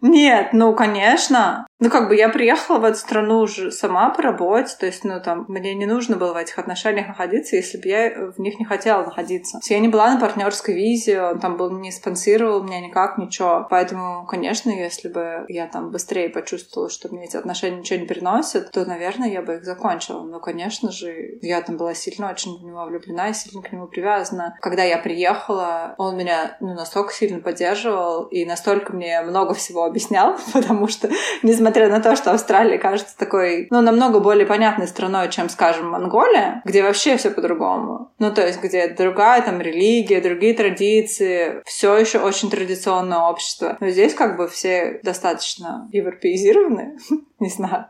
Нет, 0.00 0.48
ну, 0.52 0.74
конечно. 0.74 1.68
Ну, 1.80 1.90
как 1.90 2.08
бы 2.08 2.14
я 2.14 2.28
приехала 2.28 2.78
в 2.78 2.84
эту 2.84 2.96
страну 2.96 3.40
уже 3.40 3.72
сама 3.72 4.08
по 4.10 4.22
работе, 4.22 4.74
то 4.78 4.87
есть, 4.87 5.04
ну, 5.04 5.20
там, 5.20 5.44
мне 5.48 5.74
не 5.74 5.87
нужно 5.87 6.16
было 6.16 6.32
в 6.32 6.37
этих 6.37 6.58
отношениях 6.58 7.08
находиться, 7.08 7.56
если 7.56 7.78
бы 7.78 7.88
я 7.88 8.32
в 8.32 8.38
них 8.38 8.60
не 8.60 8.64
хотела 8.64 9.04
находиться. 9.04 9.58
Я 9.68 9.80
не 9.80 9.88
была 9.88 10.14
на 10.14 10.20
партнерской 10.20 10.74
визе, 10.74 11.20
он 11.20 11.40
там 11.40 11.56
был 11.56 11.70
не 11.72 11.90
спонсировал 11.90 12.62
меня 12.62 12.80
никак, 12.80 13.18
ничего. 13.18 13.66
Поэтому, 13.68 14.24
конечно, 14.26 14.70
если 14.70 15.08
бы 15.08 15.44
я 15.48 15.66
там 15.66 15.90
быстрее 15.90 16.28
почувствовала, 16.28 16.88
что 16.88 17.08
мне 17.08 17.24
эти 17.24 17.37
отношения 17.37 17.78
ничего 17.78 17.98
не 17.98 18.06
приносят, 18.06 18.70
то, 18.70 18.84
наверное, 18.84 19.28
я 19.28 19.42
бы 19.42 19.56
их 19.56 19.64
закончила. 19.64 20.22
Но, 20.22 20.38
конечно 20.38 20.92
же, 20.92 21.38
я 21.42 21.60
там 21.60 21.76
была 21.76 21.94
сильно 21.94 22.30
очень 22.30 22.56
в 22.56 22.64
него 22.64 22.84
влюблена 22.84 23.30
и 23.30 23.34
сильно 23.34 23.62
к 23.62 23.72
нему 23.72 23.88
привязана. 23.88 24.56
Когда 24.60 24.84
я 24.84 24.96
приехала, 24.96 25.96
он 25.98 26.16
меня, 26.16 26.56
ну, 26.60 26.72
настолько 26.74 27.12
сильно 27.12 27.40
поддерживал 27.40 28.24
и 28.26 28.46
настолько 28.46 28.92
мне 28.92 29.20
много 29.22 29.54
всего 29.54 29.84
объяснял, 29.84 30.38
потому 30.52 30.88
что, 30.88 31.10
несмотря 31.42 31.63
несмотря 31.64 31.88
на 31.88 32.00
то, 32.00 32.14
что 32.14 32.33
Австралия 32.33 32.77
кажется 32.77 33.16
такой, 33.16 33.68
ну, 33.70 33.81
намного 33.81 34.20
более 34.20 34.44
понятной 34.44 34.87
страной, 34.87 35.31
чем, 35.31 35.48
скажем, 35.48 35.88
Монголия, 35.88 36.61
где 36.66 36.83
вообще 36.83 37.16
все 37.16 37.31
по-другому. 37.31 38.12
Ну, 38.18 38.31
то 38.35 38.46
есть, 38.46 38.62
где 38.62 38.88
другая 38.88 39.40
там 39.40 39.62
религия, 39.62 40.20
другие 40.20 40.53
традиции, 40.53 41.62
все 41.64 41.96
еще 41.96 42.18
очень 42.18 42.50
традиционное 42.50 43.20
общество. 43.20 43.79
Но 43.81 43.88
здесь 43.88 44.12
как 44.12 44.37
бы 44.37 44.46
все 44.46 45.00
достаточно 45.03 45.88
европеизированы, 45.90 46.98
не 47.40 47.48
знаю. 47.48 47.87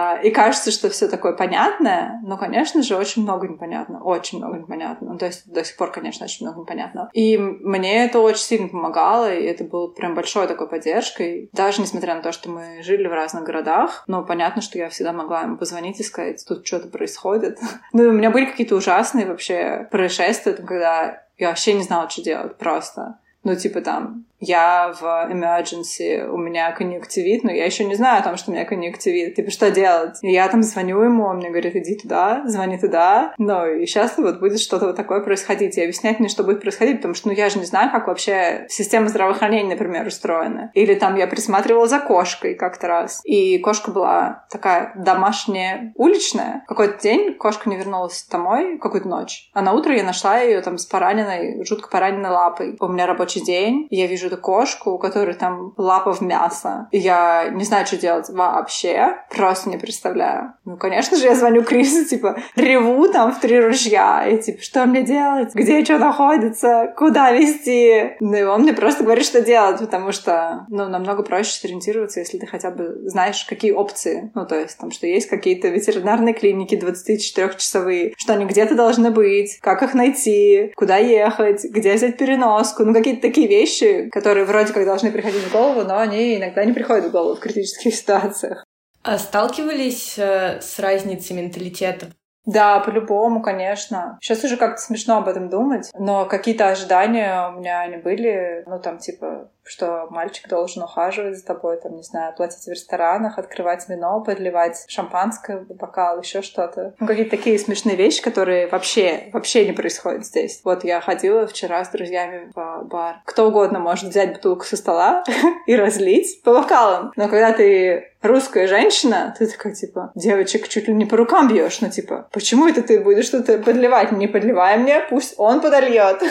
А, 0.00 0.16
и 0.16 0.30
кажется, 0.30 0.70
что 0.70 0.88
все 0.88 1.08
такое 1.08 1.34
понятное, 1.34 2.20
но, 2.24 2.38
конечно 2.38 2.82
же, 2.82 2.96
очень 2.96 3.22
много 3.22 3.46
непонятно, 3.46 4.02
очень 4.02 4.38
много 4.38 4.56
непонятно. 4.56 5.18
То 5.18 5.26
есть 5.26 5.46
до 5.52 5.62
сих 5.62 5.76
пор, 5.76 5.92
конечно, 5.92 6.24
очень 6.24 6.46
много 6.46 6.62
непонятно. 6.62 7.10
И 7.12 7.36
мне 7.36 8.06
это 8.06 8.20
очень 8.20 8.42
сильно 8.42 8.68
помогало, 8.68 9.30
и 9.30 9.44
это 9.44 9.64
было 9.64 9.88
прям 9.88 10.14
большой 10.14 10.46
такой 10.46 10.68
поддержкой. 10.68 11.50
Даже 11.52 11.82
несмотря 11.82 12.14
на 12.14 12.22
то, 12.22 12.32
что 12.32 12.48
мы 12.48 12.82
жили 12.82 13.06
в 13.08 13.12
разных 13.12 13.44
городах, 13.44 14.04
но 14.06 14.24
понятно, 14.24 14.62
что 14.62 14.78
я 14.78 14.88
всегда 14.88 15.12
могла 15.12 15.42
ему 15.42 15.58
позвонить 15.58 16.00
и 16.00 16.02
сказать, 16.02 16.42
тут 16.48 16.66
что-то 16.66 16.88
происходит. 16.88 17.58
Ну, 17.92 18.04
у 18.08 18.12
меня 18.12 18.30
были 18.30 18.44
какие-то 18.44 18.76
ужасные 18.76 19.26
вообще 19.26 19.88
происшествия, 19.90 20.52
когда 20.52 21.22
я 21.38 21.48
вообще 21.48 21.72
не 21.72 21.82
знала, 21.82 22.08
что 22.08 22.22
делать 22.22 22.56
просто. 22.56 23.18
Ну, 23.42 23.54
типа 23.56 23.80
там, 23.80 24.26
я 24.40 24.92
в 24.98 25.04
emergency, 25.04 26.26
у 26.26 26.36
меня 26.36 26.72
конъюнктивит, 26.72 27.44
но 27.44 27.52
я 27.52 27.66
еще 27.66 27.84
не 27.84 27.94
знаю 27.94 28.20
о 28.20 28.24
том, 28.24 28.36
что 28.36 28.50
у 28.50 28.54
меня 28.54 28.64
конъюнктивит. 28.64 29.36
Типа, 29.36 29.50
что 29.50 29.70
делать? 29.70 30.18
И 30.22 30.32
я 30.32 30.48
там 30.48 30.62
звоню 30.62 31.00
ему, 31.02 31.24
он 31.24 31.36
мне 31.36 31.50
говорит, 31.50 31.76
иди 31.76 31.96
туда, 31.96 32.42
звони 32.46 32.78
туда. 32.78 33.34
Ну, 33.38 33.66
и 33.66 33.86
сейчас 33.86 34.16
вот 34.16 34.40
будет 34.40 34.60
что-то 34.60 34.86
вот 34.86 34.96
такое 34.96 35.20
происходить. 35.20 35.76
И 35.76 35.82
объяснять 35.82 36.20
мне, 36.20 36.28
что 36.28 36.42
будет 36.42 36.62
происходить, 36.62 36.96
потому 36.96 37.14
что, 37.14 37.28
ну, 37.28 37.34
я 37.34 37.50
же 37.50 37.58
не 37.58 37.66
знаю, 37.66 37.90
как 37.90 38.06
вообще 38.06 38.66
система 38.68 39.08
здравоохранения, 39.08 39.70
например, 39.70 40.06
устроена. 40.06 40.70
Или 40.74 40.94
там 40.94 41.16
я 41.16 41.26
присматривала 41.26 41.86
за 41.86 42.00
кошкой 42.00 42.54
как-то 42.54 42.88
раз. 42.88 43.20
И 43.24 43.58
кошка 43.58 43.90
была 43.90 44.46
такая 44.50 44.92
домашняя, 44.96 45.92
уличная. 45.96 46.64
Какой-то 46.66 46.98
день 47.00 47.34
кошка 47.34 47.68
не 47.68 47.76
вернулась 47.76 48.26
домой, 48.30 48.78
какую-то 48.78 49.08
ночь. 49.08 49.50
А 49.52 49.60
на 49.60 49.72
утро 49.72 49.94
я 49.94 50.02
нашла 50.02 50.38
ее 50.38 50.62
там 50.62 50.78
с 50.78 50.86
пораненной, 50.86 51.62
жутко 51.64 51.90
пораненной 51.90 52.30
лапой. 52.30 52.76
У 52.80 52.88
меня 52.88 53.06
рабочий 53.06 53.42
день, 53.42 53.86
я 53.90 54.06
вижу 54.06 54.29
эту 54.30 54.40
кошку, 54.40 54.92
у 54.92 54.98
которой 54.98 55.34
там 55.34 55.74
лапа 55.76 56.12
в 56.12 56.20
мясо. 56.20 56.88
И 56.92 56.98
я 56.98 57.48
не 57.50 57.64
знаю, 57.64 57.86
что 57.86 57.96
делать 57.96 58.28
вообще. 58.30 59.16
Просто 59.30 59.68
не 59.68 59.76
представляю. 59.76 60.54
Ну, 60.64 60.76
конечно 60.76 61.16
же, 61.16 61.24
я 61.24 61.34
звоню 61.34 61.62
Крису, 61.62 62.04
типа, 62.04 62.36
реву 62.56 63.08
там 63.08 63.32
в 63.32 63.40
три 63.40 63.60
ружья. 63.60 64.26
И 64.26 64.38
типа, 64.40 64.62
что 64.62 64.86
мне 64.86 65.02
делать? 65.02 65.54
Где 65.54 65.84
что 65.84 65.98
находится? 65.98 66.92
Куда 66.96 67.32
везти? 67.32 68.16
Ну, 68.20 68.34
и 68.34 68.42
он 68.42 68.62
мне 68.62 68.72
просто 68.72 69.04
говорит, 69.04 69.24
что 69.24 69.40
делать, 69.40 69.80
потому 69.80 70.12
что, 70.12 70.66
ну, 70.68 70.88
намного 70.88 71.22
проще 71.22 71.52
сориентироваться, 71.52 72.20
если 72.20 72.38
ты 72.38 72.46
хотя 72.46 72.70
бы 72.70 73.08
знаешь, 73.08 73.44
какие 73.44 73.72
опции. 73.72 74.30
Ну, 74.34 74.46
то 74.46 74.58
есть, 74.58 74.78
там, 74.78 74.90
что 74.90 75.06
есть 75.06 75.28
какие-то 75.28 75.68
ветеринарные 75.68 76.34
клиники 76.34 76.74
24-часовые, 76.74 78.14
что 78.16 78.34
они 78.34 78.44
где-то 78.44 78.74
должны 78.74 79.10
быть, 79.10 79.58
как 79.60 79.82
их 79.82 79.94
найти, 79.94 80.72
куда 80.76 80.96
ехать, 80.96 81.64
где 81.64 81.94
взять 81.94 82.18
переноску. 82.18 82.84
Ну, 82.84 82.94
какие-то 82.94 83.22
такие 83.22 83.48
вещи, 83.48 84.08
которые 84.20 84.44
вроде 84.44 84.72
как 84.72 84.84
должны 84.84 85.10
приходить 85.10 85.44
в 85.44 85.52
голову, 85.52 85.82
но 85.82 85.98
они 85.98 86.36
иногда 86.36 86.64
не 86.64 86.72
приходят 86.72 87.06
в 87.06 87.10
голову 87.10 87.36
в 87.36 87.40
критических 87.40 87.94
ситуациях. 88.00 88.64
А 89.02 89.16
сталкивались 89.18 90.18
э, 90.18 90.60
с 90.60 90.78
разницей 90.78 91.34
менталитета 91.34 92.08
да, 92.46 92.80
по-любому, 92.80 93.42
конечно. 93.42 94.18
Сейчас 94.20 94.42
уже 94.44 94.56
как-то 94.56 94.80
смешно 94.80 95.18
об 95.18 95.28
этом 95.28 95.48
думать, 95.48 95.90
но 95.94 96.24
какие-то 96.24 96.68
ожидания 96.68 97.48
у 97.48 97.58
меня 97.58 97.80
они 97.80 97.98
были, 97.98 98.64
ну, 98.66 98.80
там, 98.80 98.98
типа, 98.98 99.50
что 99.70 100.08
мальчик 100.10 100.48
должен 100.48 100.82
ухаживать 100.82 101.38
за 101.38 101.46
тобой, 101.46 101.78
там, 101.80 101.96
не 101.96 102.02
знаю, 102.02 102.34
платить 102.36 102.64
в 102.64 102.70
ресторанах, 102.70 103.38
открывать 103.38 103.88
вино, 103.88 104.20
подливать 104.20 104.84
шампанское 104.88 105.58
в 105.58 105.66
бокал, 105.76 106.20
еще 106.20 106.42
что-то. 106.42 106.94
Ну, 106.98 107.06
какие-то 107.06 107.30
такие 107.30 107.58
смешные 107.58 107.94
вещи, 107.94 108.20
которые 108.20 108.66
вообще, 108.66 109.30
вообще 109.32 109.64
не 109.66 109.72
происходят 109.72 110.26
здесь. 110.26 110.60
Вот 110.64 110.82
я 110.82 111.00
ходила 111.00 111.46
вчера 111.46 111.84
с 111.84 111.90
друзьями 111.90 112.50
в 112.52 112.82
бар. 112.84 113.20
Кто 113.24 113.46
угодно 113.46 113.78
может 113.78 114.10
взять 114.10 114.32
бутылку 114.32 114.64
со 114.64 114.76
стола 114.76 115.22
и 115.66 115.76
разлить 115.76 116.42
по 116.42 116.52
бокалам. 116.52 117.12
Но 117.14 117.28
когда 117.28 117.52
ты 117.52 118.10
русская 118.22 118.66
женщина, 118.66 119.34
ты 119.38 119.46
такая, 119.46 119.74
типа, 119.74 120.10
девочек 120.16 120.66
чуть 120.68 120.88
ли 120.88 120.94
не 120.94 121.06
по 121.06 121.16
рукам 121.16 121.46
бьешь, 121.46 121.80
ну, 121.80 121.90
типа, 121.90 122.28
почему 122.32 122.66
это 122.66 122.82
ты 122.82 123.00
будешь 123.00 123.26
что-то 123.26 123.58
подливать? 123.58 124.10
Не 124.10 124.26
подливай 124.26 124.78
мне, 124.78 125.00
пусть 125.08 125.34
он 125.38 125.60
подольет 125.60 126.22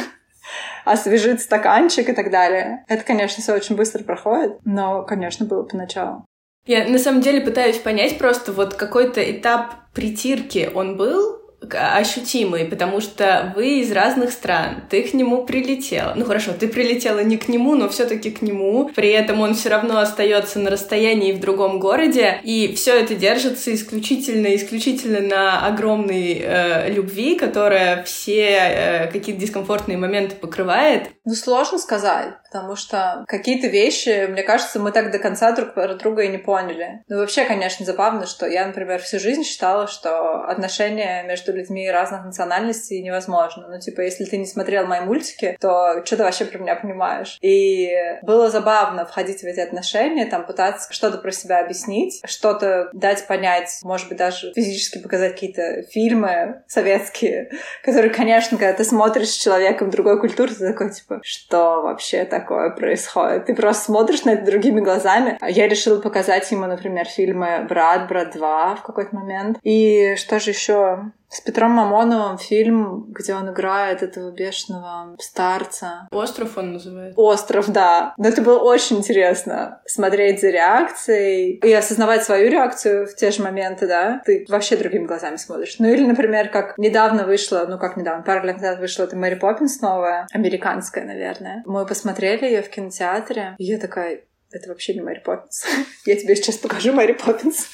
освежит 0.86 1.42
стаканчик 1.42 2.10
и 2.10 2.14
так 2.14 2.32
далее. 2.32 2.84
Это, 2.88 3.04
конечно, 3.04 3.42
все 3.42 3.54
очень 3.54 3.76
быстро 3.76 4.04
проходит, 4.04 4.60
но, 4.66 5.04
конечно, 5.04 5.46
было 5.46 5.64
поначалу. 5.64 6.26
Я 6.66 6.88
на 6.88 7.00
самом 7.00 7.22
деле 7.22 7.42
пытаюсь 7.42 7.78
понять 7.78 8.18
просто 8.18 8.52
вот 8.52 8.76
какой-то 8.76 9.20
этап 9.20 9.92
притирки 9.94 10.70
он 10.74 10.98
был, 10.98 11.39
ощутимый, 11.62 12.66
потому 12.66 13.02
что 13.02 13.54
вы 13.56 13.80
из 13.80 13.92
разных 13.92 14.32
стран, 14.32 14.84
ты 14.90 15.04
к 15.04 15.14
нему 15.14 15.46
прилетела. 15.46 16.14
Ну 16.16 16.26
хорошо, 16.26 16.52
ты 16.58 16.68
прилетела 16.68 17.20
не 17.20 17.38
к 17.38 17.48
нему, 17.50 17.76
но 17.76 17.90
все-таки 17.90 18.32
к 18.32 18.42
нему. 18.42 18.90
При 18.96 19.10
этом 19.10 19.42
он 19.42 19.56
все 19.56 19.70
равно 19.70 20.00
остается 20.00 20.60
на 20.60 20.70
расстоянии 20.70 21.34
в 21.34 21.40
другом 21.40 21.80
городе, 21.80 22.40
и 22.44 22.74
все 22.76 23.00
это 23.00 23.16
держится 23.16 23.74
исключительно, 23.74 24.56
исключительно 24.56 25.20
на 25.20 25.68
огромной 25.68 26.42
э, 26.42 26.92
любви, 26.92 27.36
которая 27.36 28.04
все 28.04 28.50
э, 28.50 29.12
какие-то 29.12 29.42
дискомфортные 29.42 29.98
моменты 29.98 30.36
покрывает. 30.36 31.10
Ну, 31.26 31.34
сложно 31.34 31.78
сказать, 31.78 32.34
потому 32.50 32.76
что 32.76 33.26
какие-то 33.28 33.68
вещи, 33.68 34.28
мне 34.28 34.44
кажется, 34.44 34.80
мы 34.80 34.92
так 34.92 35.12
до 35.12 35.20
конца 35.20 35.52
друг 35.52 35.74
друга 35.98 36.24
и 36.24 36.30
не 36.30 36.38
поняли. 36.38 37.04
Ну, 37.08 37.18
вообще, 37.18 37.46
конечно, 37.46 37.86
забавно, 37.86 38.26
что 38.26 38.48
я, 38.48 38.66
например, 38.66 39.02
всю 39.02 39.20
жизнь 39.20 39.44
считала, 39.44 39.88
что 39.88 40.44
отношения 40.44 41.24
между 41.24 41.49
людьми 41.52 41.90
разных 41.90 42.26
национальностей 42.26 43.02
невозможно. 43.02 43.68
Ну, 43.68 43.80
типа, 43.80 44.02
если 44.02 44.26
ты 44.26 44.38
не 44.38 44.46
смотрел 44.46 44.86
мои 44.86 45.02
мультики, 45.02 45.58
то 45.60 46.02
что 46.06 46.18
ты 46.18 46.24
вообще 46.24 46.46
про 46.46 46.58
меня 46.60 46.76
понимаешь? 46.76 47.38
И 47.42 47.92
было 48.22 48.50
забавно 48.50 49.06
входить 49.06 49.42
в 49.42 49.46
эти 49.46 49.60
отношения, 49.60 50.26
там, 50.26 50.46
пытаться 50.46 50.92
что-то 50.94 51.18
про 51.18 51.32
себя 51.32 51.60
объяснить, 51.60 52.22
что-то 52.26 52.90
дать 52.94 53.28
понять, 53.28 53.80
может 53.84 54.10
быть, 54.10 54.18
даже 54.18 54.54
физически 54.54 55.00
показать 55.00 55.34
какие-то 55.34 55.84
фильмы 55.84 56.64
советские, 56.68 57.52
которые, 57.84 58.12
конечно, 58.12 58.58
когда 58.58 58.74
ты 58.74 58.84
смотришь 58.84 59.30
с 59.30 59.38
человеком 59.38 59.90
другой 59.90 60.20
культуры, 60.20 60.54
ты 60.54 60.72
такой, 60.72 60.92
типа, 60.92 61.20
что 61.24 61.82
вообще 61.82 62.26
такое 62.26 62.70
происходит? 62.72 63.46
Ты 63.46 63.56
просто 63.56 63.86
смотришь 63.86 64.24
на 64.24 64.32
это 64.32 64.46
другими 64.46 64.82
глазами. 64.82 65.38
Я 65.48 65.68
решила 65.68 66.00
показать 66.00 66.50
ему, 66.52 66.66
например, 66.66 67.06
фильмы 67.06 67.66
«Брат», 67.68 68.08
«Брат 68.08 68.36
2» 68.36 68.78
в 68.78 68.82
какой-то 68.84 69.16
момент. 69.16 69.58
И 69.64 70.16
что 70.16 70.40
же 70.40 70.52
еще? 70.52 71.12
С 71.30 71.42
Петром 71.42 71.72
Мамоновым 71.72 72.40
фильм, 72.40 73.06
где 73.10 73.36
он 73.36 73.52
играет 73.52 74.02
этого 74.02 74.32
бешеного 74.32 75.16
старца. 75.20 76.08
«Остров» 76.12 76.58
он 76.58 76.74
называет. 76.74 77.14
«Остров», 77.18 77.70
да. 77.70 78.14
Но 78.18 78.28
это 78.28 78.42
было 78.42 78.58
очень 78.60 78.98
интересно. 78.98 79.82
Смотреть 79.86 80.42
за 80.42 80.50
реакцией 80.50 81.60
и 81.64 81.72
осознавать 81.72 82.24
свою 82.24 82.50
реакцию 82.50 83.06
в 83.06 83.16
те 83.16 83.30
же 83.30 83.44
моменты, 83.44 83.88
да. 83.88 84.22
Ты 84.26 84.46
вообще 84.50 84.76
другими 84.76 85.06
глазами 85.06 85.36
смотришь. 85.36 85.76
Ну 85.78 85.88
или, 85.88 86.06
например, 86.06 86.50
как 86.50 86.78
недавно 86.78 87.26
вышла, 87.26 87.66
ну 87.70 87.78
как 87.78 87.96
недавно, 87.96 88.24
пару 88.24 88.46
лет 88.48 88.58
назад 88.58 88.80
вышла 88.80 89.04
эта 89.04 89.16
Мэри 89.16 89.36
Поппинс 89.36 89.82
новая, 89.82 90.28
американская, 90.32 91.06
наверное. 91.06 91.62
Мы 91.68 91.86
посмотрели 91.86 92.46
ее 92.46 92.64
в 92.64 92.70
кинотеатре, 92.70 93.56
и 93.60 93.66
я 93.66 93.78
такая, 93.78 94.22
это 94.52 94.70
вообще 94.70 94.96
не 94.96 95.02
Мэри 95.02 95.22
Поппинс. 95.24 95.66
Я 96.06 96.16
тебе 96.16 96.36
сейчас 96.36 96.58
покажу 96.58 96.92
Мэри 96.92 97.14
Поппинс. 97.14 97.68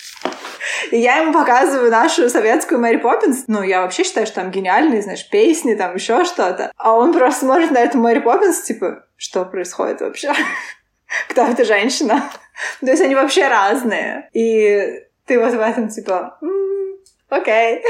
И 0.92 0.98
я 0.98 1.18
ему 1.18 1.34
показываю 1.34 1.92
нашу 1.92 2.30
советскую 2.30 2.80
Мэри 2.80 2.98
Поппинс. 2.98 3.46
Ну, 3.48 3.62
я 3.64 3.82
вообще 3.82 4.04
считаю, 4.04 4.26
что 4.26 4.36
там 4.36 4.52
гениальные, 4.52 5.02
знаешь, 5.02 5.30
песни, 5.30 5.76
там 5.76 5.96
еще 5.96 6.26
что-то. 6.26 6.72
А 6.78 6.94
он 6.94 7.14
просто 7.14 7.42
смотрит 7.42 7.72
на 7.72 7.80
эту 7.80 7.98
Мэри 7.98 8.20
Поппинс, 8.20 8.62
типа, 8.62 9.06
что 9.16 9.46
происходит 9.46 10.02
вообще? 10.02 10.34
Кто 11.30 11.44
эта 11.44 11.64
женщина? 11.64 12.30
То 12.80 12.88
есть 12.88 13.02
они 13.02 13.16
вообще 13.16 13.48
разные. 13.48 14.30
И 14.34 15.04
ты 15.26 15.40
вот 15.40 15.54
в 15.54 15.60
этом 15.60 15.90
типа, 15.90 16.40
окей. 17.30 17.84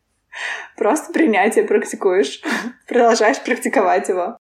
Просто 0.76 1.12
принятие 1.12 1.64
практикуешь. 1.64 2.42
Продолжаешь 2.86 3.40
практиковать 3.40 4.08
его. 4.08 4.36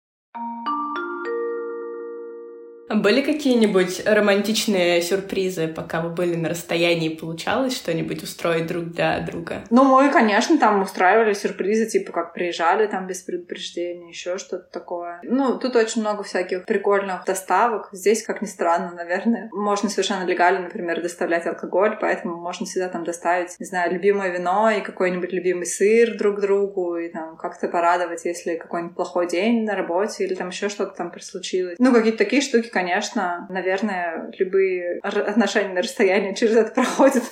Были 2.95 3.23
какие-нибудь 3.23 4.03
романтичные 4.07 5.03
сюрпризы, 5.03 5.69
пока 5.69 6.01
вы 6.01 6.11
были 6.11 6.35
на 6.35 6.49
расстоянии, 6.49 7.09
получалось 7.09 7.77
что-нибудь 7.77 8.23
устроить 8.23 8.67
друг 8.67 8.85
для 8.87 9.21
друга? 9.21 9.65
Ну, 9.71 9.85
мы, 9.85 10.11
конечно, 10.11 10.59
там 10.59 10.83
устраивали 10.83 11.33
сюрпризы, 11.33 11.87
типа 11.87 12.13
как 12.13 12.35
приезжали 12.35 12.87
там 12.87 13.07
без 13.07 13.23
предупреждения, 13.23 14.09
еще 14.09 14.39
что-то 14.39 14.69
такое. 14.71 15.21
Ну, 15.23 15.59
тут 15.59 15.77
очень 15.77 16.01
много 16.01 16.23
всяких 16.23 16.65
прикольных 16.67 17.25
доставок. 17.25 17.89
Здесь, 17.93 18.23
как 18.23 18.43
ни 18.43 18.47
странно, 18.47 18.93
наверное, 18.95 19.49
можно 19.53 19.89
совершенно 19.89 20.25
легально, 20.25 20.63
например, 20.63 21.03
доставлять 21.03 21.47
алкоголь, 21.47 21.97
поэтому 22.01 22.37
можно 22.37 22.67
всегда 22.67 22.89
там 22.89 23.05
доставить, 23.05 23.59
не 23.59 23.67
знаю, 23.67 23.93
любимое 23.93 24.31
вино 24.31 24.71
и 24.71 24.81
какой-нибудь 24.81 25.33
любимый 25.33 25.67
сыр 25.67 26.17
друг 26.17 26.41
другу, 26.41 26.97
и 26.97 27.09
там 27.09 27.37
как-то 27.37 27.69
порадовать, 27.69 28.25
если 28.25 28.57
какой-нибудь 28.57 28.97
плохой 28.97 29.29
день 29.29 29.65
на 29.65 29.75
работе 29.75 30.25
или 30.25 30.35
там 30.35 30.49
еще 30.49 30.69
что-то 30.69 30.95
там 30.97 31.13
случилось. 31.21 31.77
Ну, 31.79 31.93
какие-то 31.93 32.19
такие 32.19 32.43
штуки, 32.43 32.69
конечно, 32.69 32.82
конечно, 32.83 33.47
наверное, 33.49 34.31
любые 34.39 34.99
отношения 35.03 35.73
на 35.73 35.83
расстоянии 35.83 36.35
через 36.35 36.57
это 36.57 36.73
проходят. 36.73 37.23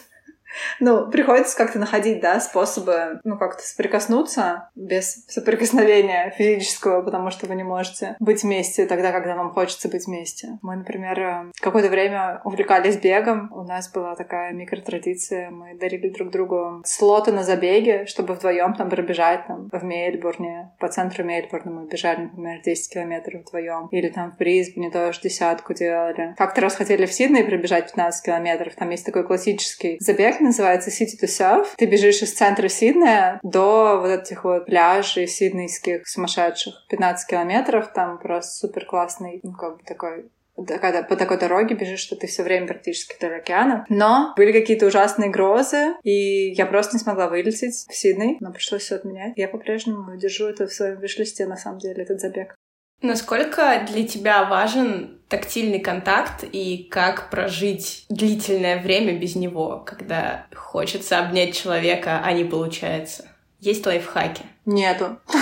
Ну, 0.81 1.11
приходится 1.11 1.57
как-то 1.57 1.79
находить, 1.79 2.21
да, 2.21 2.41
способы, 2.41 3.21
ну, 3.25 3.39
как-то 3.39 3.63
соприкоснуться 3.63 4.71
без 4.75 5.25
соприкосновения 5.27 6.33
физического, 6.37 7.03
потому 7.03 7.31
что 7.31 7.47
вы 7.47 7.55
не 7.55 7.63
можете 7.63 8.17
быть 8.21 8.43
вместе 8.43 8.87
тогда, 8.87 9.13
когда 9.13 9.37
вам 9.37 9.53
хочется 9.53 9.89
быть 9.89 10.07
вместе. 10.07 10.59
Мы, 10.63 10.77
например, 10.77 11.21
э, 11.21 11.53
какое-то 11.61 11.89
время 11.89 12.41
увлекались 12.45 12.97
бегом. 12.97 13.51
У 13.53 13.63
нас 13.63 13.91
была 13.93 14.15
такая 14.15 14.53
микротрадиция. 14.53 15.51
Мы 15.51 15.79
дарили 15.79 16.09
друг 16.09 16.31
другу 16.31 16.83
слоты 16.85 17.33
на 17.33 17.43
забеге, 17.43 18.07
чтобы 18.07 18.35
вдвоем 18.35 18.75
там 18.75 18.91
пробежать 18.91 19.47
там 19.47 19.69
в 19.71 19.85
Мельбурне. 19.85 20.73
По 20.79 20.89
центру 20.89 21.25
Мельбурна 21.25 21.71
мы 21.71 21.87
бежали, 21.87 22.23
например, 22.23 22.61
10 22.63 22.93
километров 22.93 23.43
вдвоем. 23.43 23.89
Или 23.91 24.09
там 24.09 24.33
в 24.33 24.37
Брисбене 24.37 24.91
тоже 24.91 25.21
десятку 25.21 25.75
делали. 25.75 26.35
Как-то 26.37 26.61
раз 26.61 26.77
хотели 26.77 27.07
в 27.07 27.13
Сидней 27.13 27.45
пробежать 27.45 27.87
15 27.87 28.25
километров. 28.25 28.75
Там 28.75 28.91
есть 28.91 29.07
такой 29.07 29.25
классический 29.25 29.97
забег 30.01 30.40
называется 30.41 30.91
City 30.91 31.19
to 31.21 31.27
Surf. 31.27 31.69
Ты 31.77 31.87
бежишь 31.87 32.23
из 32.23 32.33
центра 32.33 32.69
Сиднея 32.69 33.41
до 33.43 33.99
вот 34.01 34.09
этих 34.09 34.45
вот 34.45 34.67
пляжей 34.67 35.27
сиднейских 35.27 36.07
сумасшедших. 36.07 36.87
15 36.89 37.29
километров, 37.29 37.93
там 37.93 38.19
просто 38.19 38.53
супер 38.53 38.85
классный, 38.85 39.41
ну, 39.43 39.53
как 39.53 39.79
бы 39.79 39.83
такой 39.85 40.31
когда 40.67 41.03
по 41.03 41.17
такой 41.17 41.39
дороге 41.39 41.75
бежишь, 41.75 42.01
что 42.01 42.17
ты 42.17 42.27
все 42.27 42.43
время 42.43 42.67
практически 42.67 43.17
вдоль 43.17 43.37
океана. 43.37 43.87
Но 43.89 44.35
были 44.37 44.53
какие-то 44.53 44.87
ужасные 44.87 45.31
грозы, 45.31 45.95
и 46.03 46.51
я 46.53 46.67
просто 46.67 46.97
не 46.97 47.01
смогла 47.01 47.29
вылететь 47.29 47.87
в 47.89 47.95
Сидней, 47.95 48.37
но 48.41 48.53
пришлось 48.53 48.83
все 48.83 48.97
отменять. 48.97 49.35
Я 49.37 49.49
по-прежнему 49.49 50.17
держу 50.17 50.47
это 50.47 50.67
в 50.67 50.73
своем 50.73 51.01
вишлисте, 51.01 51.47
на 51.47 51.57
самом 51.57 51.79
деле, 51.79 52.03
этот 52.03 52.21
забег. 52.21 52.55
Насколько 53.03 53.87
для 53.91 54.07
тебя 54.07 54.45
важен 54.45 55.21
тактильный 55.29 55.81
контакт 55.81 56.45
и 56.45 56.89
как 56.91 57.31
прожить 57.31 58.05
длительное 58.09 58.83
время 58.83 59.19
без 59.19 59.37
него, 59.37 59.83
когда 59.87 60.47
хочется 60.55 61.19
обнять 61.19 61.57
человека, 61.57 62.21
а 62.23 62.33
не 62.33 62.45
получается? 62.45 63.29
Есть 63.59 63.87
лайфхаки? 63.87 64.43
Нету. 64.67 65.19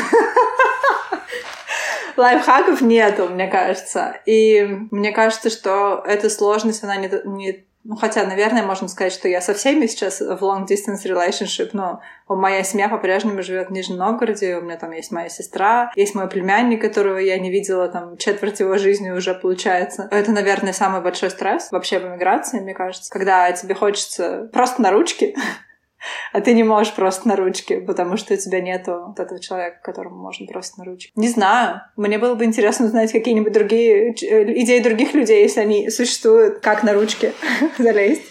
Лайфхаков 2.17 2.81
нету, 2.81 3.29
мне 3.29 3.47
кажется. 3.47 4.21
И 4.27 4.67
мне 4.91 5.13
кажется, 5.13 5.51
что 5.51 6.03
эта 6.05 6.29
сложность, 6.29 6.83
она 6.83 6.97
не, 6.97 7.09
не 7.25 7.65
ну, 7.89 7.97
хотя, 7.97 8.23
наверное, 8.25 8.63
можно 8.63 8.87
сказать, 8.87 9.15
что 9.15 9.29
я 9.29 9.41
со 9.41 9.55
всеми 9.55 9.87
сейчас 9.87 10.21
в 10.21 10.43
long 10.43 10.67
distance 10.67 11.07
relationship, 11.07 11.71
но 11.73 12.03
моя 12.29 12.63
семья 12.63 12.87
по-прежнему 12.91 13.43
живет 13.43 13.69
в 13.69 13.73
Нижнем 13.73 13.97
Новгороде, 13.97 14.59
у 14.59 14.61
меня 14.61 14.77
там 14.77 14.91
есть 14.91 15.11
моя 15.11 15.31
сестра, 15.31 15.91
есть 15.97 16.15
мой 16.15 16.29
племянник, 16.29 16.83
которого 16.83 17.17
я 17.17 17.39
не 17.39 17.51
видела 17.51 17.89
там 17.89 18.19
четверть 18.19 18.61
его 18.61 18.77
жизни 18.77 19.09
уже 19.09 19.33
получается. 19.33 20.07
Это, 20.11 20.33
наверное, 20.33 20.75
самый 20.75 21.01
большой 21.01 21.31
стресс 21.31 21.73
вообще 21.73 21.99
в 21.99 22.07
эмиграции, 22.07 22.61
мне 22.61 22.75
кажется, 22.75 23.11
когда 23.11 23.51
тебе 23.53 23.75
хочется 23.75 24.51
просто 24.53 24.83
на 24.83 24.91
ручки 24.91 25.35
а 26.33 26.41
ты 26.41 26.55
не 26.55 26.65
можешь 26.65 26.95
просто 26.95 27.29
на 27.29 27.37
ручке, 27.37 27.81
потому 27.81 28.17
что 28.17 28.35
у 28.35 28.37
тебя 28.37 28.61
нету 28.61 29.05
вот 29.09 29.21
этого 29.21 29.41
человека, 29.41 29.81
которому 29.83 30.17
можно 30.17 30.47
просто 30.47 30.79
на 30.79 30.85
ручке. 30.85 31.13
Не 31.17 31.29
знаю. 31.29 31.83
Мне 31.97 32.19
было 32.19 32.35
бы 32.35 32.45
интересно 32.45 32.87
узнать 32.87 33.13
какие-нибудь 33.13 33.53
другие 33.53 34.13
э, 34.13 34.61
идеи 34.63 34.81
других 34.81 35.15
людей, 35.15 35.43
если 35.43 35.61
они 35.61 35.91
существуют, 35.91 36.61
как 36.61 36.83
на 36.83 36.93
ручке 36.93 37.33
залезть. 37.79 38.23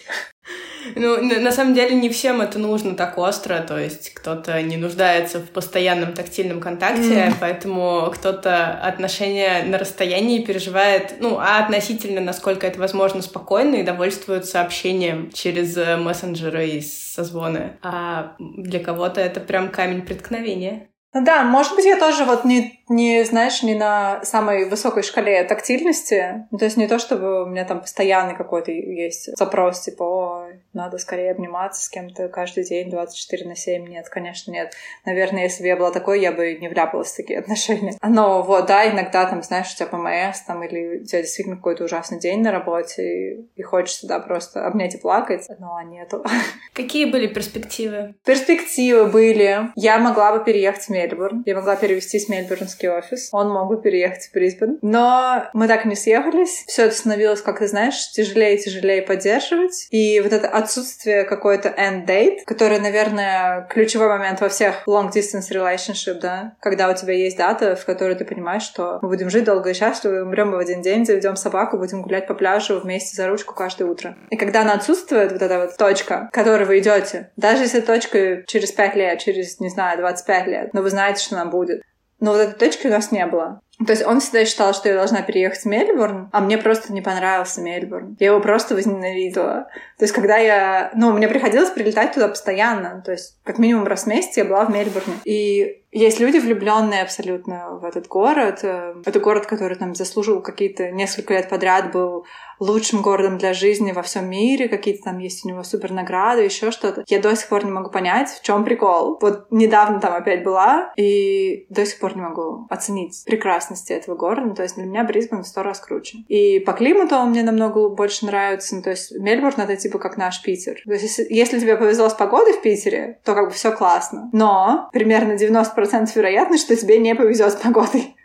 Ну, 0.95 1.21
на 1.21 1.51
самом 1.51 1.73
деле 1.73 1.95
не 1.95 2.09
всем 2.09 2.41
это 2.41 2.59
нужно 2.59 2.95
так 2.95 3.17
остро, 3.17 3.59
то 3.59 3.79
есть 3.79 4.13
кто-то 4.13 4.61
не 4.61 4.77
нуждается 4.77 5.39
в 5.39 5.49
постоянном 5.49 6.13
тактильном 6.13 6.59
контакте, 6.59 7.27
mm. 7.27 7.33
поэтому 7.39 8.11
кто-то 8.13 8.71
отношения 8.73 9.63
на 9.63 9.77
расстоянии 9.77 10.43
переживает, 10.43 11.15
ну, 11.19 11.37
а 11.39 11.59
относительно, 11.63 12.21
насколько 12.21 12.67
это 12.67 12.79
возможно, 12.79 13.21
спокойно 13.21 13.75
и 13.75 13.83
довольствуется 13.83 14.61
общением 14.61 15.31
через 15.31 15.75
э, 15.77 15.97
мессенджеры 15.97 16.67
и 16.67 16.81
созвоны. 16.81 17.77
А 17.81 18.35
для 18.39 18.79
кого-то 18.79 19.21
это 19.21 19.39
прям 19.39 19.69
камень 19.69 20.01
преткновения. 20.01 20.89
Ну 21.13 21.25
да, 21.25 21.43
может 21.43 21.75
быть, 21.75 21.85
я 21.85 21.97
тоже 21.97 22.25
вот 22.25 22.45
не, 22.45 22.76
не, 22.89 23.23
знаешь, 23.23 23.63
не 23.63 23.75
на 23.75 24.23
самой 24.23 24.69
высокой 24.69 25.03
шкале 25.03 25.43
тактильности. 25.43 26.45
Ну, 26.51 26.57
то 26.57 26.65
есть 26.65 26.77
не 26.77 26.87
то, 26.87 26.99
чтобы 26.99 27.43
у 27.43 27.45
меня 27.45 27.65
там 27.65 27.81
постоянный 27.81 28.35
какой-то 28.35 28.71
есть 28.71 29.35
запрос, 29.37 29.81
типа, 29.81 30.03
о, 30.03 30.47
надо 30.73 30.97
скорее 30.97 31.31
обниматься 31.31 31.83
с 31.83 31.89
кем-то 31.89 32.29
каждый 32.29 32.63
день 32.63 32.89
24 32.89 33.47
на 33.47 33.55
7. 33.55 33.87
Нет, 33.87 34.07
конечно, 34.09 34.51
нет. 34.51 34.73
Наверное, 35.05 35.43
если 35.43 35.63
бы 35.63 35.67
я 35.67 35.75
была 35.75 35.91
такой, 35.91 36.21
я 36.21 36.31
бы 36.31 36.53
не 36.55 36.69
вляпалась 36.69 37.11
в 37.11 37.17
такие 37.17 37.39
отношения. 37.39 37.97
Но 38.01 38.41
вот, 38.43 38.67
да, 38.67 38.89
иногда 38.89 39.25
там, 39.25 39.43
знаешь, 39.43 39.73
у 39.73 39.75
тебя 39.75 39.87
ПМС, 39.87 40.41
там, 40.41 40.63
или 40.63 41.01
у 41.01 41.05
тебя 41.05 41.21
действительно 41.21 41.57
какой-то 41.57 41.83
ужасный 41.83 42.19
день 42.19 42.41
на 42.41 42.51
работе, 42.51 43.03
и, 43.03 43.49
и 43.55 43.61
хочется, 43.63 44.07
да, 44.07 44.19
просто 44.19 44.65
обнять 44.65 44.95
и 44.95 44.97
плакать, 44.97 45.47
но 45.59 45.81
нету. 45.81 46.23
Какие 46.73 47.05
были 47.05 47.27
перспективы? 47.27 48.15
Перспективы 48.23 49.07
были. 49.07 49.69
Я 49.75 49.99
могла 49.99 50.37
бы 50.37 50.43
переехать 50.43 50.83
в 50.83 50.89
Мельбурн. 50.89 51.43
Я 51.45 51.55
могла 51.55 51.75
перевестись 51.75 52.27
в 52.27 52.29
мельбурнский 52.29 52.76
офис. 52.85 53.29
Он 53.31 53.49
мог 53.49 53.69
бы 53.69 53.81
переехать 53.81 54.27
в 54.27 54.33
Брисбен. 54.33 54.79
Но 54.81 55.45
мы 55.53 55.67
так 55.67 55.85
не 55.85 55.95
съехались. 55.95 56.65
Все 56.67 56.85
это 56.85 56.95
становилось, 56.95 57.41
как 57.41 57.59
ты 57.59 57.67
знаешь, 57.67 58.11
тяжелее 58.11 58.55
и 58.55 58.61
тяжелее 58.61 59.01
поддерживать. 59.01 59.87
И 59.89 60.19
вот 60.19 60.33
это 60.33 60.47
отсутствие 60.47 61.23
какой-то 61.23 61.69
end 61.69 62.05
date, 62.05 62.39
который, 62.45 62.79
наверное, 62.79 63.67
ключевой 63.69 64.09
момент 64.09 64.41
во 64.41 64.49
всех 64.49 64.83
long 64.87 65.11
distance 65.11 65.51
relationship, 65.51 66.19
да, 66.19 66.55
когда 66.59 66.89
у 66.89 66.95
тебя 66.95 67.13
есть 67.13 67.37
дата, 67.37 67.75
в 67.75 67.85
которой 67.85 68.15
ты 68.15 68.25
понимаешь, 68.25 68.63
что 68.63 68.99
мы 69.01 69.09
будем 69.09 69.29
жить 69.29 69.43
долго 69.43 69.71
и 69.71 69.73
счастливо, 69.73 70.23
умрем 70.23 70.51
в 70.51 70.57
один 70.57 70.81
день, 70.81 71.05
заведем 71.05 71.35
собаку, 71.35 71.77
будем 71.77 72.01
гулять 72.01 72.27
по 72.27 72.33
пляжу 72.33 72.79
вместе 72.79 73.15
за 73.15 73.27
ручку 73.27 73.53
каждое 73.53 73.85
утро. 73.85 74.17
И 74.29 74.37
когда 74.37 74.61
она 74.61 74.73
отсутствует, 74.73 75.31
вот 75.31 75.41
эта 75.41 75.59
вот 75.59 75.77
точка, 75.77 76.29
к 76.31 76.33
которой 76.33 76.65
вы 76.65 76.79
идете, 76.79 77.31
даже 77.37 77.63
если 77.63 77.81
точка 77.81 78.43
через 78.47 78.71
5 78.71 78.95
лет, 78.95 79.19
через, 79.19 79.59
не 79.59 79.69
знаю, 79.69 79.97
25 79.97 80.47
лет, 80.47 80.73
но 80.73 80.81
вы 80.81 80.89
знаете, 80.89 81.23
что 81.23 81.35
она 81.35 81.49
будет, 81.49 81.81
но 82.19 82.31
вот 82.31 82.39
этой 82.39 82.57
точки 82.57 82.87
у 82.87 82.91
нас 82.91 83.11
не 83.11 83.25
было. 83.25 83.61
То 83.85 83.91
есть 83.91 84.05
он 84.05 84.19
всегда 84.19 84.43
считал, 84.43 84.73
что 84.73 84.89
я 84.89 84.95
должна 84.95 85.21
переехать 85.21 85.61
в 85.61 85.65
Мельбурн, 85.65 86.29
а 86.31 86.41
мне 86.41 86.57
просто 86.57 86.91
не 86.91 87.01
понравился 87.01 87.61
Мельбурн. 87.61 88.17
Я 88.19 88.27
его 88.27 88.39
просто 88.39 88.73
возненавидела. 88.73 89.67
То 89.97 90.05
есть 90.05 90.13
когда 90.13 90.37
я... 90.37 90.91
Ну, 90.95 91.11
мне 91.11 91.27
приходилось 91.27 91.69
прилетать 91.69 92.13
туда 92.13 92.27
постоянно. 92.27 93.03
То 93.05 93.11
есть 93.11 93.37
как 93.43 93.59
минимум 93.59 93.85
раз 93.85 94.03
в 94.03 94.07
месяц 94.07 94.35
я 94.37 94.45
была 94.45 94.65
в 94.65 94.71
Мельбурне. 94.71 95.13
И 95.25 95.83
есть 95.91 96.19
люди, 96.19 96.37
влюбленные 96.37 97.01
абсолютно 97.01 97.79
в 97.81 97.85
этот 97.85 98.07
город. 98.07 98.59
Э, 98.63 98.95
это 99.05 99.19
город, 99.19 99.45
который 99.45 99.77
там 99.77 99.95
заслужил 99.95 100.41
какие-то 100.41 100.91
несколько 100.91 101.33
лет 101.33 101.49
подряд, 101.49 101.91
был 101.91 102.25
лучшим 102.59 103.01
городом 103.01 103.37
для 103.37 103.53
жизни 103.53 103.91
во 103.91 104.01
всем 104.01 104.29
мире, 104.29 104.67
какие-то 104.67 105.03
там 105.05 105.19
есть 105.19 105.45
у 105.45 105.49
него 105.49 105.63
супер 105.63 105.91
награды, 105.91 106.41
еще 106.41 106.71
что-то. 106.71 107.03
Я 107.07 107.19
до 107.19 107.35
сих 107.35 107.47
пор 107.47 107.65
не 107.65 107.71
могу 107.71 107.89
понять, 107.89 108.29
в 108.29 108.43
чем 108.43 108.63
прикол. 108.63 109.17
Вот 109.21 109.47
недавно 109.51 109.99
там 109.99 110.13
опять 110.13 110.43
была, 110.43 110.91
и 110.97 111.65
до 111.69 111.85
сих 111.85 111.99
пор 111.99 112.15
не 112.15 112.21
могу 112.21 112.67
оценить 112.69 113.23
прекрасности 113.67 113.93
этого 113.93 114.15
города. 114.15 114.47
Ну, 114.47 114.55
то 114.55 114.63
есть 114.63 114.75
для 114.75 114.85
меня 114.85 115.03
Брисбен 115.03 115.43
в 115.43 115.47
сто 115.47 115.63
раз 115.63 115.79
круче. 115.79 116.19
И 116.27 116.59
по 116.59 116.73
климату 116.73 117.15
он 117.15 117.31
мне 117.31 117.43
намного 117.43 117.89
больше 117.89 118.25
нравится. 118.25 118.75
Ну, 118.75 118.81
то 118.81 118.91
есть 118.91 119.11
Мельбурн— 119.11 119.55
это 119.61 119.75
типа 119.75 119.99
как 119.99 120.17
наш 120.17 120.41
Питер. 120.41 120.81
То 120.85 120.93
есть 120.93 121.19
если, 121.29 121.59
тебе 121.59 121.75
повезло 121.75 122.09
с 122.09 122.13
погодой 122.13 122.53
в 122.53 122.61
Питере, 122.61 123.19
то 123.23 123.33
как 123.33 123.47
бы 123.47 123.51
все 123.51 123.71
классно. 123.71 124.29
Но 124.33 124.89
примерно 124.93 125.33
90% 125.33 126.09
вероятность, 126.15 126.63
что 126.65 126.75
тебе 126.75 126.99
не 126.99 127.15
повезет 127.15 127.53
с 127.53 127.55
погодой. 127.55 128.15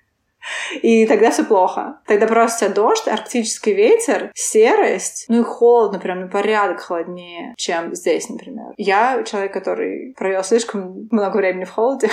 И 0.83 1.07
тогда 1.07 1.31
все 1.31 1.45
плохо. 1.45 2.01
Тогда 2.07 2.27
просто 2.27 2.69
дождь, 2.69 3.07
арктический 3.07 3.75
ветер, 3.75 4.33
серость, 4.35 5.27
ну 5.29 5.41
и 5.41 5.45
холодно, 5.45 6.01
прям 6.01 6.21
на 6.21 6.27
порядок 6.27 6.81
холоднее, 6.81 7.55
чем 7.57 7.95
здесь, 7.95 8.29
например. 8.29 8.73
Я 8.77 9.23
человек, 9.23 9.53
который 9.53 10.15
провел 10.19 10.43
слишком 10.43 11.09
много 11.13 11.37
времени 11.37 11.65
в 11.65 11.71
холоде. 11.71 12.11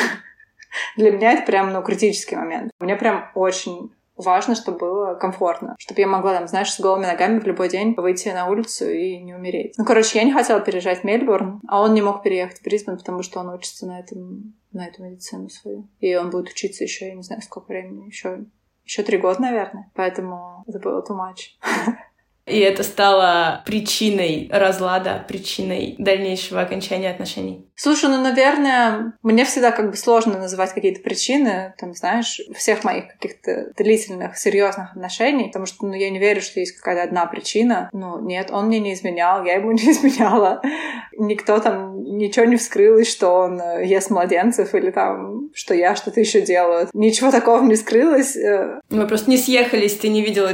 Для 0.95 1.11
меня 1.11 1.33
это 1.33 1.45
прям, 1.45 1.73
ну, 1.73 1.81
критический 1.81 2.35
момент. 2.35 2.71
Мне 2.79 2.95
прям 2.95 3.29
очень 3.35 3.91
важно, 4.15 4.55
чтобы 4.55 4.77
было 4.77 5.15
комфортно. 5.15 5.75
Чтобы 5.79 6.01
я 6.01 6.07
могла, 6.07 6.35
там, 6.37 6.47
знаешь, 6.47 6.71
с 6.73 6.79
голыми 6.79 7.05
ногами 7.05 7.39
в 7.39 7.47
любой 7.47 7.69
день 7.69 7.93
выйти 7.95 8.29
на 8.29 8.47
улицу 8.47 8.89
и 8.89 9.17
не 9.17 9.33
умереть. 9.33 9.75
Ну, 9.77 9.85
короче, 9.85 10.19
я 10.19 10.25
не 10.25 10.33
хотела 10.33 10.59
переезжать 10.59 11.01
в 11.01 11.03
Мельбурн, 11.05 11.61
а 11.67 11.81
он 11.81 11.93
не 11.93 12.01
мог 12.01 12.21
переехать 12.21 12.59
в 12.59 12.63
Брисбен, 12.63 12.97
потому 12.97 13.23
что 13.23 13.39
он 13.39 13.49
учится 13.49 13.87
на 13.87 13.99
этом 13.99 14.53
на 14.71 14.85
эту 14.85 15.01
медицину 15.03 15.49
свою. 15.49 15.87
И 15.99 16.15
он 16.15 16.29
будет 16.29 16.49
учиться 16.49 16.83
еще, 16.83 17.07
я 17.07 17.15
не 17.15 17.23
знаю, 17.23 17.41
сколько 17.41 17.69
времени, 17.69 18.05
еще 18.05 18.45
еще 18.89 19.03
три 19.03 19.17
года, 19.17 19.41
наверное. 19.41 19.91
Поэтому 19.93 20.63
это 20.67 20.79
было 20.79 21.01
too 21.01 21.15
much. 21.15 21.59
И 22.49 22.59
это 22.59 22.83
стало 22.83 23.63
причиной 23.65 24.49
разлада, 24.51 25.23
причиной 25.27 25.95
дальнейшего 25.97 26.61
окончания 26.61 27.09
отношений. 27.11 27.69
Слушай, 27.81 28.09
ну, 28.09 28.21
наверное, 28.21 29.13
мне 29.23 29.45
всегда 29.45 29.71
как 29.71 29.91
бы 29.91 29.95
сложно 29.95 30.37
называть 30.37 30.73
какие-то 30.73 31.01
причины, 31.01 31.73
там, 31.77 31.93
знаешь, 31.93 32.41
всех 32.53 32.83
моих 32.83 33.07
каких-то 33.07 33.71
длительных, 33.77 34.37
серьезных 34.37 34.91
отношений, 34.91 35.45
потому 35.45 35.65
что, 35.65 35.85
ну, 35.85 35.93
я 35.93 36.09
не 36.09 36.19
верю, 36.19 36.41
что 36.41 36.59
есть 36.59 36.75
какая-то 36.75 37.03
одна 37.03 37.25
причина. 37.25 37.89
Ну, 37.93 38.19
нет, 38.19 38.51
он 38.51 38.65
мне 38.65 38.79
не 38.79 38.93
изменял, 38.93 39.45
я 39.45 39.53
ему 39.53 39.71
не 39.71 39.91
изменяла. 39.91 40.61
Никто 41.17 41.59
там 41.59 42.03
ничего 42.03 42.43
не 42.43 42.57
вскрылось, 42.57 43.09
что 43.09 43.29
он 43.29 43.61
э, 43.61 43.85
ест 43.85 44.09
младенцев 44.09 44.75
или 44.75 44.91
там, 44.91 45.49
что 45.53 45.73
я 45.73 45.95
что-то 45.95 46.19
еще 46.19 46.41
делаю. 46.41 46.89
Ничего 46.93 47.31
такого 47.31 47.63
не 47.63 47.77
скрылось. 47.77 48.35
Э. 48.35 48.81
Мы 48.89 49.07
просто 49.07 49.29
не 49.29 49.37
съехались, 49.37 49.95
ты 49.95 50.09
не 50.09 50.21
видела, 50.21 50.49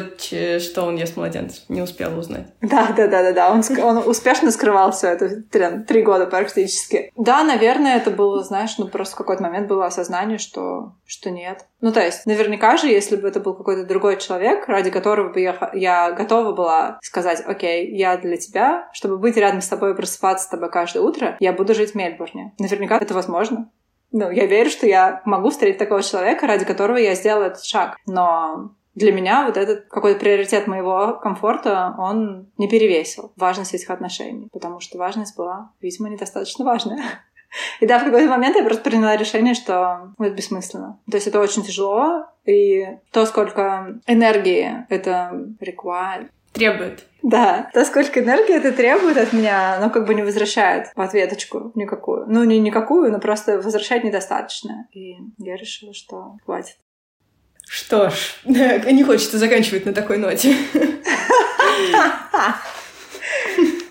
что 0.59 0.83
он 0.83 0.95
ест 0.95 1.17
младенцев, 1.17 1.63
не 1.69 1.81
успела 1.85 2.17
узнать. 2.17 2.47
Да, 2.61 2.93
да, 2.95 3.07
да, 3.07 3.23
да, 3.23 3.31
да. 3.31 3.51
Он, 3.51 3.63
он 3.81 4.07
успешно 4.07 4.51
скрывал 4.51 4.91
все 4.91 5.07
это 5.07 5.41
три 5.87 6.01
года 6.03 6.27
практически. 6.27 7.11
Да, 7.15 7.43
наверное, 7.43 7.97
это 7.97 8.11
было, 8.11 8.43
знаешь, 8.43 8.77
ну 8.77 8.87
просто 8.87 9.15
в 9.15 9.17
какой-то 9.17 9.41
момент 9.41 9.67
было 9.67 9.85
осознание, 9.85 10.37
что, 10.37 10.93
что 11.05 11.31
нет. 11.31 11.65
Ну, 11.81 11.91
то 11.91 12.03
есть, 12.03 12.25
наверняка 12.25 12.77
же, 12.77 12.87
если 12.87 13.15
бы 13.15 13.27
это 13.27 13.39
был 13.39 13.53
какой-то 13.53 13.85
другой 13.85 14.17
человек, 14.17 14.67
ради 14.67 14.91
которого 14.91 15.31
бы 15.31 15.39
я, 15.39 15.71
я 15.73 16.11
готова 16.11 16.51
была 16.51 16.99
сказать, 17.01 17.43
окей, 17.45 17.95
я 17.95 18.17
для 18.17 18.37
тебя, 18.37 18.89
чтобы 18.91 19.17
быть 19.17 19.37
рядом 19.37 19.61
с 19.61 19.67
тобой 19.67 19.91
и 19.91 19.95
просыпаться 19.95 20.45
с 20.45 20.49
тобой 20.49 20.71
каждое 20.71 21.01
утро, 21.01 21.37
я 21.39 21.53
буду 21.53 21.73
жить 21.75 21.91
в 21.91 21.95
Мельбурне. 21.95 22.53
Наверняка 22.59 22.97
это 22.97 23.13
возможно. 23.13 23.69
Ну, 24.11 24.31
я 24.31 24.45
верю, 24.45 24.69
что 24.69 24.87
я 24.87 25.21
могу 25.25 25.49
встретить 25.49 25.77
такого 25.77 26.01
человека, 26.01 26.47
ради 26.47 26.63
которого 26.63 26.97
я 26.97 27.15
сделала 27.15 27.45
этот 27.45 27.65
шаг. 27.65 27.97
Но 28.05 28.71
для 28.95 29.11
меня 29.11 29.45
вот 29.45 29.57
этот 29.57 29.87
какой-то 29.87 30.19
приоритет 30.19 30.67
моего 30.67 31.19
комфорта, 31.21 31.93
он 31.97 32.47
не 32.57 32.67
перевесил 32.67 33.33
важность 33.35 33.73
этих 33.73 33.89
отношений, 33.89 34.49
потому 34.51 34.79
что 34.79 34.97
важность 34.97 35.37
была, 35.37 35.71
видимо, 35.81 36.09
недостаточно 36.09 36.65
важная. 36.65 37.03
И 37.79 37.85
да, 37.85 37.99
в 37.99 38.03
какой-то 38.03 38.29
момент 38.29 38.55
я 38.55 38.63
просто 38.63 38.83
приняла 38.83 39.15
решение, 39.15 39.53
что 39.53 40.13
это 40.19 40.33
бессмысленно. 40.33 40.99
То 41.09 41.15
есть 41.15 41.27
это 41.27 41.39
очень 41.39 41.63
тяжело, 41.63 42.25
и 42.45 42.85
то, 43.11 43.25
сколько 43.25 43.99
энергии 44.07 44.85
это 44.89 45.31
require, 45.61 46.29
требует. 46.55 47.05
Да, 47.21 47.69
то, 47.73 47.85
сколько 47.85 48.21
энергии 48.21 48.55
это 48.55 48.71
требует 48.71 49.17
от 49.17 49.33
меня, 49.33 49.75
оно 49.75 49.89
как 49.89 50.05
бы 50.05 50.13
не 50.13 50.23
возвращает 50.23 50.87
в 50.95 51.01
ответочку 51.01 51.71
никакую. 51.75 52.25
Ну, 52.27 52.43
не 52.43 52.59
никакую, 52.59 53.11
но 53.11 53.19
просто 53.19 53.57
возвращать 53.57 54.03
недостаточно. 54.03 54.87
И 54.91 55.17
я 55.37 55.55
решила, 55.55 55.93
что 55.93 56.37
хватит. 56.45 56.77
Что 57.67 58.09
ж, 58.09 58.35
не 58.45 59.03
хочется 59.03 59.37
заканчивать 59.37 59.85
на 59.85 59.93
такой 59.93 60.17
ноте. 60.17 60.55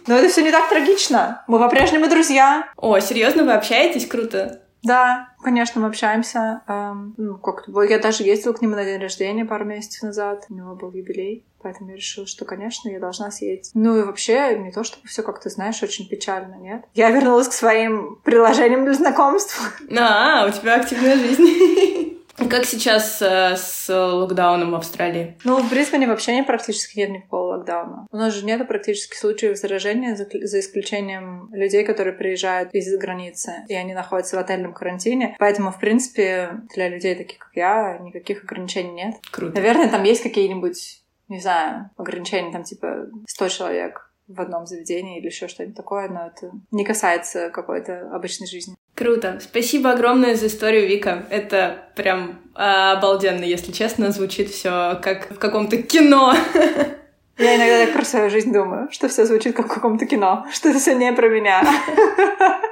Но 0.07 0.19
это 0.19 0.29
все 0.29 0.43
не 0.43 0.51
так 0.51 0.69
трагично. 0.69 1.43
Мы 1.49 1.59
по-прежнему 1.59 2.09
друзья. 2.09 2.69
О, 2.77 2.99
серьезно, 3.01 3.45
вы 3.45 3.53
общаетесь? 3.53 4.07
Круто. 4.07 4.61
Да, 4.83 5.29
конечно, 5.43 5.81
мы 5.81 5.89
общаемся. 5.89 6.61
Эм, 6.69 7.15
ну, 7.17 7.39
как 7.39 7.65
я 7.89 7.99
даже 7.99 8.23
ездила 8.23 8.53
к 8.53 8.61
нему 8.61 8.75
на 8.75 8.85
день 8.85 9.01
рождения 9.01 9.47
пару 9.47 9.65
месяцев 9.65 10.03
назад. 10.03 10.45
У 10.51 10.55
него 10.55 10.75
был 10.75 10.93
юбилей. 10.93 11.47
Поэтому 11.63 11.91
я 11.91 11.97
решила, 11.97 12.27
что, 12.27 12.45
конечно, 12.45 12.91
я 12.91 13.01
должна 13.01 13.31
съездить. 13.31 13.71
Ну 13.73 13.97
и 13.97 14.03
вообще, 14.03 14.59
не 14.59 14.71
то 14.71 14.85
чтобы 14.85 15.09
все 15.09 15.23
как-то, 15.23 15.49
знаешь, 15.49 15.83
очень 15.83 16.07
печально, 16.07 16.57
нет? 16.57 16.85
Я 16.93 17.11
вернулась 17.11 17.49
к 17.49 17.55
своим 17.55 18.21
приложениям 18.23 18.85
для 18.85 18.93
знакомств. 18.93 19.59
А, 19.97 20.47
у 20.47 20.51
тебя 20.51 20.75
активная 20.75 21.17
жизнь. 21.17 22.11
Как 22.37 22.65
сейчас 22.65 23.23
э, 23.23 23.57
с 23.57 23.89
локдауном 23.89 24.73
в 24.73 24.75
Австралии? 24.75 25.37
Ну, 25.45 25.61
в 25.61 25.71
Брисбене 25.71 26.07
вообще 26.07 26.35
не 26.35 26.43
практически 26.43 26.99
нет 26.99 27.11
никакого 27.11 27.57
локдауна. 27.57 28.07
У 28.11 28.17
нас 28.17 28.35
же 28.35 28.45
нет 28.45 28.67
практически 28.67 29.17
случаев 29.17 29.57
заражения, 29.57 30.17
за, 30.17 30.27
за 30.31 30.61
исключением 30.61 31.49
людей, 31.53 31.85
которые 31.85 32.15
приезжают 32.15 32.75
из-за 32.75 32.99
границы, 32.99 33.65
и 33.69 33.75
они 33.75 33.95
находятся 33.95 34.37
в 34.37 34.41
отельном 34.41 34.73
карантине. 34.73 35.37
Поэтому, 35.39 35.71
в 35.71 35.79
принципе, 35.79 36.61
для 36.75 36.89
людей 36.89 37.15
таких, 37.15 37.39
как 37.39 37.51
я, 37.55 37.99
никаких 37.99 38.45
ограничений 38.45 38.93
нет. 38.93 39.15
Круто. 39.31 39.55
Наверное, 39.55 39.89
там 39.89 40.03
есть 40.03 40.23
какие-нибудь, 40.23 41.03
не 41.29 41.41
знаю, 41.41 41.91
ограничения, 41.97 42.53
там, 42.53 42.65
типа, 42.65 43.07
100 43.27 43.49
человек 43.49 44.14
в 44.27 44.41
одном 44.41 44.67
заведении 44.67 45.19
или 45.19 45.27
еще 45.27 45.49
что-нибудь 45.49 45.77
такое, 45.77 46.09
но 46.09 46.29
это 46.29 46.51
не 46.71 46.85
касается 46.85 47.51
какой-то 47.51 48.11
обычной 48.13 48.47
жизни. 48.47 48.75
Круто. 48.95 49.39
Спасибо 49.43 49.91
огромное 49.91 50.35
за 50.35 50.47
историю, 50.47 50.87
Вика. 50.87 51.27
Это 51.31 51.89
прям 51.97 52.41
обалденно, 52.55 53.45
если 53.45 53.73
честно, 53.73 54.13
звучит 54.13 54.51
все 54.51 54.99
как 55.03 55.31
в 55.31 55.39
каком-то 55.39 55.83
кино. 55.83 56.35
Я 57.37 57.57
иногда 57.57 57.85
так 57.85 57.95
про 57.95 58.05
свою 58.05 58.31
жизнь 58.31 58.53
думаю, 58.53 58.89
что 58.93 59.09
все 59.09 59.25
звучит 59.27 59.57
как 59.57 59.67
в 59.67 59.75
каком-то 59.75 60.07
кино, 60.07 60.47
что 60.53 60.69
это 60.69 60.79
все 60.79 60.95
не 60.95 61.13
про 61.13 61.29
меня. 61.29 61.65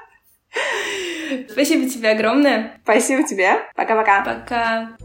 Спасибо 1.50 1.88
тебе 1.88 2.10
огромное. 2.10 2.80
Спасибо 2.84 3.24
тебе. 3.24 3.54
Пока-пока. 3.74 4.22
Пока. 4.22 4.96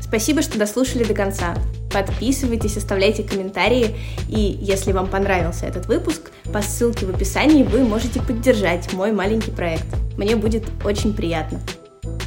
Спасибо, 0.00 0.42
что 0.42 0.58
дослушали 0.58 1.04
до 1.04 1.14
конца. 1.14 1.54
Подписывайтесь, 1.90 2.76
оставляйте 2.76 3.22
комментарии. 3.22 3.96
И 4.28 4.58
если 4.60 4.92
вам 4.92 5.08
понравился 5.08 5.66
этот 5.66 5.86
выпуск, 5.86 6.30
по 6.52 6.62
ссылке 6.62 7.06
в 7.06 7.10
описании 7.10 7.62
вы 7.62 7.84
можете 7.84 8.20
поддержать 8.20 8.92
мой 8.92 9.12
маленький 9.12 9.50
проект. 9.50 9.86
Мне 10.16 10.36
будет 10.36 10.64
очень 10.84 11.14
приятно. 11.14 11.60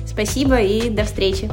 Спасибо 0.05 0.61
и 0.61 0.89
до 0.89 1.05
встречи! 1.05 1.49